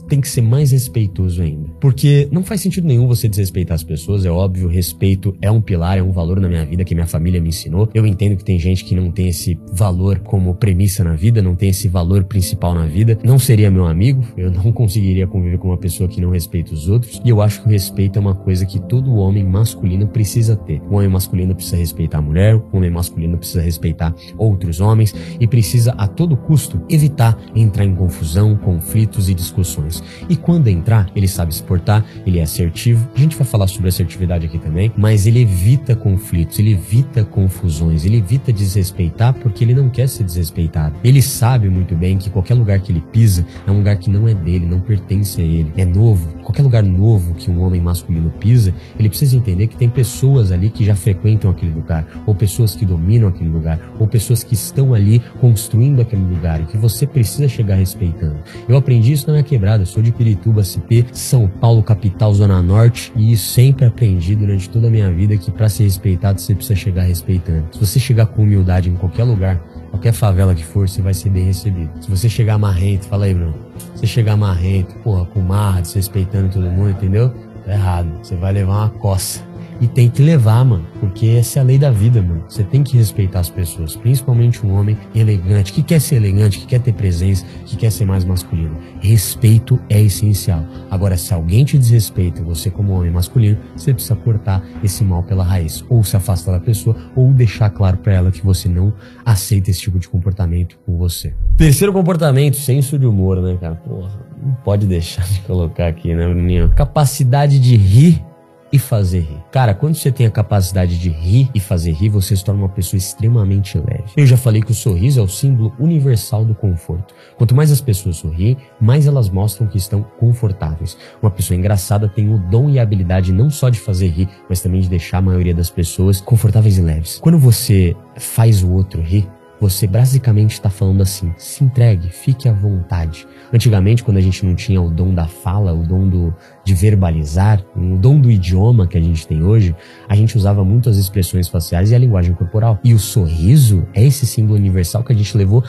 tem 0.08 0.22
que 0.22 0.30
ser 0.30 0.42
mais 0.42 0.72
respeitoso 0.72 1.42
ainda. 1.42 1.70
Porque 1.80 2.28
não 2.32 2.44
faz 2.44 2.62
sentido 2.62 2.88
nenhum 2.88 3.08
você 3.08 3.28
desrespeitar 3.28 3.76
as 3.76 3.84
pessoas, 3.84 4.26
é 4.26 4.32
óbvio, 4.32 4.68
respeito 4.68 5.36
é 5.42 5.50
um 5.50 5.62
pilar, 5.62 5.98
é 5.98 6.04
um 6.04 6.12
valor 6.12 6.40
na 6.40 6.48
minha 6.48 6.66
vida 6.66 6.84
que 6.84 6.94
minha 6.94 7.08
família 7.08 7.42
me 7.42 7.50
ensinou. 7.50 7.90
Eu 7.94 8.06
entendo 8.06 8.36
que 8.38 8.44
tem 8.44 8.60
gente 8.60 8.84
que 8.84 8.96
não 8.96 9.12
tem 9.12 9.28
esse 9.28 9.60
valor 9.74 10.20
como 10.20 10.56
premissa 10.56 11.04
na 11.04 11.16
vida, 11.16 11.42
não 11.42 11.56
tem 11.56 11.70
esse 11.70 11.88
valor 11.88 12.24
principal 12.24 12.74
na 12.74 12.86
vida. 12.86 13.18
Não 13.24 13.40
seria 13.40 13.72
meu 13.72 13.88
amigo, 13.88 14.24
eu 14.38 14.52
não 14.52 14.72
conseguiria 14.74 15.28
conviver 15.28 15.58
com 15.58 15.70
uma 15.70 15.78
pessoa 15.78 16.10
que 16.10 16.22
não 16.22 16.32
respeita 16.32 16.74
os 16.74 16.88
outros. 16.88 17.22
E 17.24 17.30
eu 17.30 17.42
acho 17.42 17.62
que 17.62 17.68
o 17.68 17.72
respeito 17.72 18.18
é 18.18 18.20
uma 18.20 18.36
coisa 18.36 18.66
que 18.66 18.80
todo 18.80 19.16
homem 19.16 19.44
masculino 19.44 20.08
precisa 20.08 20.56
ter. 20.56 20.82
O 20.90 20.96
homem 20.96 21.10
masculino 21.10 21.56
precisa 21.56 21.78
respeitar 21.78 22.20
a 22.20 22.22
mulher, 22.22 22.56
o 22.56 22.78
homem 22.78 22.90
masculino 22.90 23.38
precisa 23.38 23.62
respeitar 23.62 24.14
outros 24.38 24.80
homens 24.80 25.14
e 25.40 25.48
precisa 25.48 25.92
a 25.98 26.08
todo 26.08 26.38
custo 26.38 26.82
evitar 26.90 27.38
entrar 27.56 27.86
em 27.86 27.96
confusão, 27.96 28.56
conflitos 28.56 29.30
e 29.30 29.34
discussões. 29.34 30.01
E 30.30 30.36
quando 30.36 30.68
entrar, 30.68 31.10
ele 31.16 31.28
sabe 31.28 31.54
se 31.54 31.64
portar, 31.64 32.06
ele 32.26 32.40
é 32.40 32.44
assertivo. 32.44 33.08
A 33.16 33.20
gente 33.20 33.36
vai 33.36 33.46
falar 33.46 33.68
sobre 33.68 33.90
assertividade 33.90 34.46
aqui 34.46 34.58
também, 34.58 34.92
mas 34.98 35.26
ele 35.26 35.42
evita 35.42 35.96
conflitos, 35.96 36.60
ele 36.60 36.74
evita 36.74 37.24
confusões, 37.24 38.06
ele 38.06 38.18
evita 38.18 38.52
desrespeitar 38.52 39.34
porque 39.34 39.64
ele 39.64 39.74
não 39.74 39.90
quer 39.90 40.08
ser 40.08 40.24
desrespeitado. 40.24 40.96
Ele 41.04 41.22
sabe 41.22 41.70
muito 41.70 41.96
bem 41.96 42.18
que 42.18 42.30
qualquer 42.30 42.54
lugar 42.54 42.80
que 42.80 42.92
ele 42.92 43.04
pisa 43.12 43.46
é 43.66 43.72
um 43.72 43.78
lugar 43.78 43.98
que 43.98 44.10
não 44.10 44.28
é 44.28 44.34
dele, 44.34 44.66
não 44.66 44.80
pertence 44.80 45.42
a 45.42 45.44
ele, 45.44 45.72
é 45.78 45.86
novo. 45.86 46.41
Qualquer 46.44 46.64
lugar 46.64 46.84
novo 46.84 47.34
que 47.36 47.50
um 47.50 47.62
homem 47.62 47.82
masculino 47.82 48.30
pisa, 48.40 48.74
ele 48.98 49.10
precisa 49.10 49.36
entender 49.36 49.68
que 49.68 49.76
tem 49.76 49.90
pessoas 49.90 50.52
ali 50.52 50.70
que 50.70 50.84
já 50.84 50.96
frequentam 50.96 51.52
aquele 51.52 51.74
lugar, 51.74 52.06
ou 52.26 52.36
pessoas 52.36 52.76
que 52.76 52.86
dominam 52.86 53.30
aquele 53.30 53.50
lugar, 53.50 53.80
ou 54.00 54.08
pessoas 54.08 54.44
que 54.44 54.54
estão 54.54 54.94
ali 54.94 55.22
construindo 55.40 56.02
aquele 56.02 56.24
lugar 56.24 56.62
e 56.62 56.66
que 56.66 56.78
você 56.78 57.06
precisa 57.06 57.48
chegar 57.48 57.76
respeitando. 57.76 58.38
Eu 58.68 58.76
aprendi 58.78 59.14
isso 59.14 59.28
na 59.28 59.34
minha 59.34 59.44
quebrada, 59.44 59.86
sou 59.86 60.02
de 60.02 60.12
Pirituba, 60.12 60.64
CP, 60.64 61.06
São 61.12 61.48
Paulo, 61.48 61.84
capital, 61.84 62.34
Zona 62.34 62.62
Norte, 62.62 63.12
e 63.16 63.36
sempre 63.38 63.86
aprendi 63.86 64.36
durante 64.36 64.70
toda 64.70 64.88
a 64.88 64.92
minha 64.92 65.12
vida 65.12 65.38
que 65.38 65.52
para 65.52 65.70
ser 65.70 65.84
respeitado 65.84 66.40
você 66.40 66.56
precisa 66.56 66.76
chegar 66.76 67.04
respeitando. 67.04 67.66
Se 67.72 67.80
você 67.80 68.00
chegar 68.00 68.28
com 68.28 68.44
humildade 68.44 68.90
em 68.90 68.96
qualquer 68.96 69.24
lugar, 69.24 69.62
qualquer 69.92 70.14
favela 70.14 70.56
que 70.56 70.66
for, 70.66 70.90
você 70.90 71.02
vai 71.02 71.14
ser 71.14 71.30
bem 71.30 71.46
recebido. 71.46 71.92
Se 72.02 72.10
você 72.10 72.28
chegar 72.28 72.58
marrento, 72.58 73.06
fala 73.06 73.26
aí, 73.26 73.34
Bruno. 73.34 73.54
Se 73.78 74.00
você 74.00 74.08
chegar 74.08 74.36
marrento, 74.36 74.96
porra, 75.00 75.26
com 75.26 75.40
marra, 75.42 75.82
desrespeitando 75.82 76.54
todo 76.54 76.64
mundo, 76.64 76.92
entendeu? 76.92 77.30
Tá 77.66 77.74
errado. 77.74 78.10
Você 78.24 78.36
vai 78.36 78.54
levar 78.54 78.74
uma 78.74 78.90
coça. 78.90 79.51
E 79.82 79.88
tem 79.88 80.08
que 80.08 80.22
levar, 80.22 80.64
mano, 80.64 80.86
porque 81.00 81.26
essa 81.26 81.58
é 81.58 81.62
a 81.62 81.66
lei 81.66 81.80
da 81.80 81.90
vida, 81.90 82.22
mano. 82.22 82.44
Você 82.48 82.64
tem 82.64 82.84
que 82.84 82.96
respeitar 82.96 83.40
as 83.40 83.50
pessoas, 83.50 83.96
principalmente 83.96 84.64
um 84.64 84.76
homem 84.76 84.96
elegante, 85.16 85.74
que 85.74 85.82
quer 85.82 86.00
ser 86.00 86.18
elegante, 86.18 86.60
que 86.60 86.68
quer 86.68 86.80
ter 86.80 86.94
presença, 86.94 87.44
que 87.66 87.76
quer 87.76 87.92
ser 87.92 88.06
mais 88.06 88.24
masculino. 88.24 88.78
Respeito 89.00 89.80
é 89.90 90.00
essencial. 90.00 90.64
Agora, 90.92 91.18
se 91.18 91.34
alguém 91.34 91.66
te 91.66 91.80
desrespeita, 91.80 92.44
você 92.44 92.70
como 92.70 92.94
homem 92.94 93.10
masculino, 93.10 93.58
você 93.76 93.92
precisa 93.92 94.16
cortar 94.16 94.64
esse 94.84 95.04
mal 95.04 95.24
pela 95.24 95.44
raiz, 95.44 95.84
ou 95.90 96.04
se 96.04 96.16
afastar 96.16 96.52
da 96.52 96.60
pessoa, 96.60 96.96
ou 97.16 97.34
deixar 97.34 97.72
claro 97.72 97.98
para 97.98 98.14
ela 98.14 98.32
que 98.32 98.46
você 98.46 98.70
não 98.70 98.94
aceita 99.26 99.72
esse 99.72 99.82
tipo 99.82 99.98
de 99.98 100.08
comportamento 100.08 100.78
com 100.86 100.96
você. 100.96 101.34
Terceiro 101.58 101.92
comportamento, 101.92 102.56
senso 102.56 103.00
de 103.00 103.08
humor, 103.08 103.42
né, 103.42 103.58
cara? 103.60 103.74
Porra, 103.74 104.12
não 104.46 104.54
pode 104.64 104.86
deixar 104.86 105.26
de 105.26 105.40
colocar 105.42 105.88
aqui, 105.88 106.14
né, 106.14 106.28
Bruninho? 106.28 106.70
Capacidade 106.76 107.58
de 107.58 107.76
rir 107.76 108.24
e 108.72 108.80
fazer 108.80 109.20
rir. 109.20 109.44
Cara, 109.52 109.74
quando 109.74 109.96
você 109.96 110.12
tem 110.12 110.26
a 110.26 110.32
capacidade 110.32 110.98
de 110.98 111.10
rir 111.10 111.50
e 111.54 111.60
fazer 111.60 111.92
rir, 111.92 112.10
você 112.10 112.36
se 112.36 112.44
torna 112.44 112.62
uma 112.62 112.70
pessoa 112.70 112.98
extremamente 112.98 113.78
leve. 113.78 114.06
Eu 114.16 114.26
já 114.26 114.38
falei 114.38 114.62
que 114.62 114.72
o 114.72 114.76
sorriso 114.76 115.20
é 115.20 115.24
o 115.24 115.28
símbolo 115.28 115.74
universal 115.80 116.46
do 116.46 116.56
conforto. 116.56 117.14
Quanto 117.38 117.56
mais 117.56 117.72
as 117.72 117.82
pessoas 117.82 118.18
sorriem, 118.18 118.58
mais 118.80 119.08
elas 119.08 119.30
mostram 119.30 119.68
que 119.68 119.78
estão 119.78 120.04
confortáveis. 120.20 120.98
Uma 121.22 121.32
pessoa 121.32 121.58
engraçada 121.58 122.08
tem 122.08 122.34
o 122.34 122.38
dom 122.38 122.70
e 122.70 122.80
a 122.80 122.84
habilidade 122.84 123.32
não 123.32 123.50
só 123.50 123.70
de 123.70 123.80
fazer 123.80 124.08
rir, 124.08 124.30
mas 124.48 124.62
também 124.62 124.82
de 124.82 124.90
deixar 124.90 125.18
a 125.18 125.22
maioria 125.22 125.54
das 125.54 125.70
pessoas 125.70 126.22
confortáveis 126.22 126.78
e 126.78 126.82
leves. 126.82 127.20
Quando 127.20 127.38
você 127.38 127.96
faz 128.18 128.64
o 128.64 128.72
outro 128.72 129.02
rir, 129.02 129.28
você 129.62 129.86
basicamente 129.86 130.54
está 130.54 130.72
falando 130.72 131.04
assim: 131.04 131.32
se 131.38 131.64
entregue, 131.64 132.10
fique 132.10 132.50
à 132.50 132.52
vontade. 132.52 133.28
Antigamente, 133.54 134.04
quando 134.04 134.18
a 134.18 134.22
gente 134.22 134.44
não 134.44 134.56
tinha 134.56 134.82
o 134.82 134.90
dom 134.90 135.14
da 135.14 135.28
fala, 135.28 135.72
o 135.72 135.86
dom 135.86 136.10
do, 136.10 136.34
de 136.66 136.74
verbalizar, 136.74 137.64
o 137.76 137.96
dom 137.98 138.20
do 138.20 138.32
idioma 138.32 138.88
que 138.88 138.98
a 138.98 139.02
gente 139.02 139.28
tem 139.28 139.44
hoje, 139.44 139.76
a 140.10 140.16
gente 140.16 140.36
usava 140.36 140.66
muito 140.66 140.90
as 140.90 140.98
expressões 140.98 141.48
faciais 141.48 141.92
e 141.92 141.96
a 141.96 142.00
linguagem 142.00 142.34
corporal. 142.34 142.80
E 142.84 142.94
o 142.94 143.00
sorriso 143.00 143.86
é 143.94 144.04
esse 144.04 144.26
símbolo 144.26 144.58
universal 144.58 145.04
que 145.04 145.14
a 145.14 145.16
gente 145.16 145.38
levou 145.38 145.64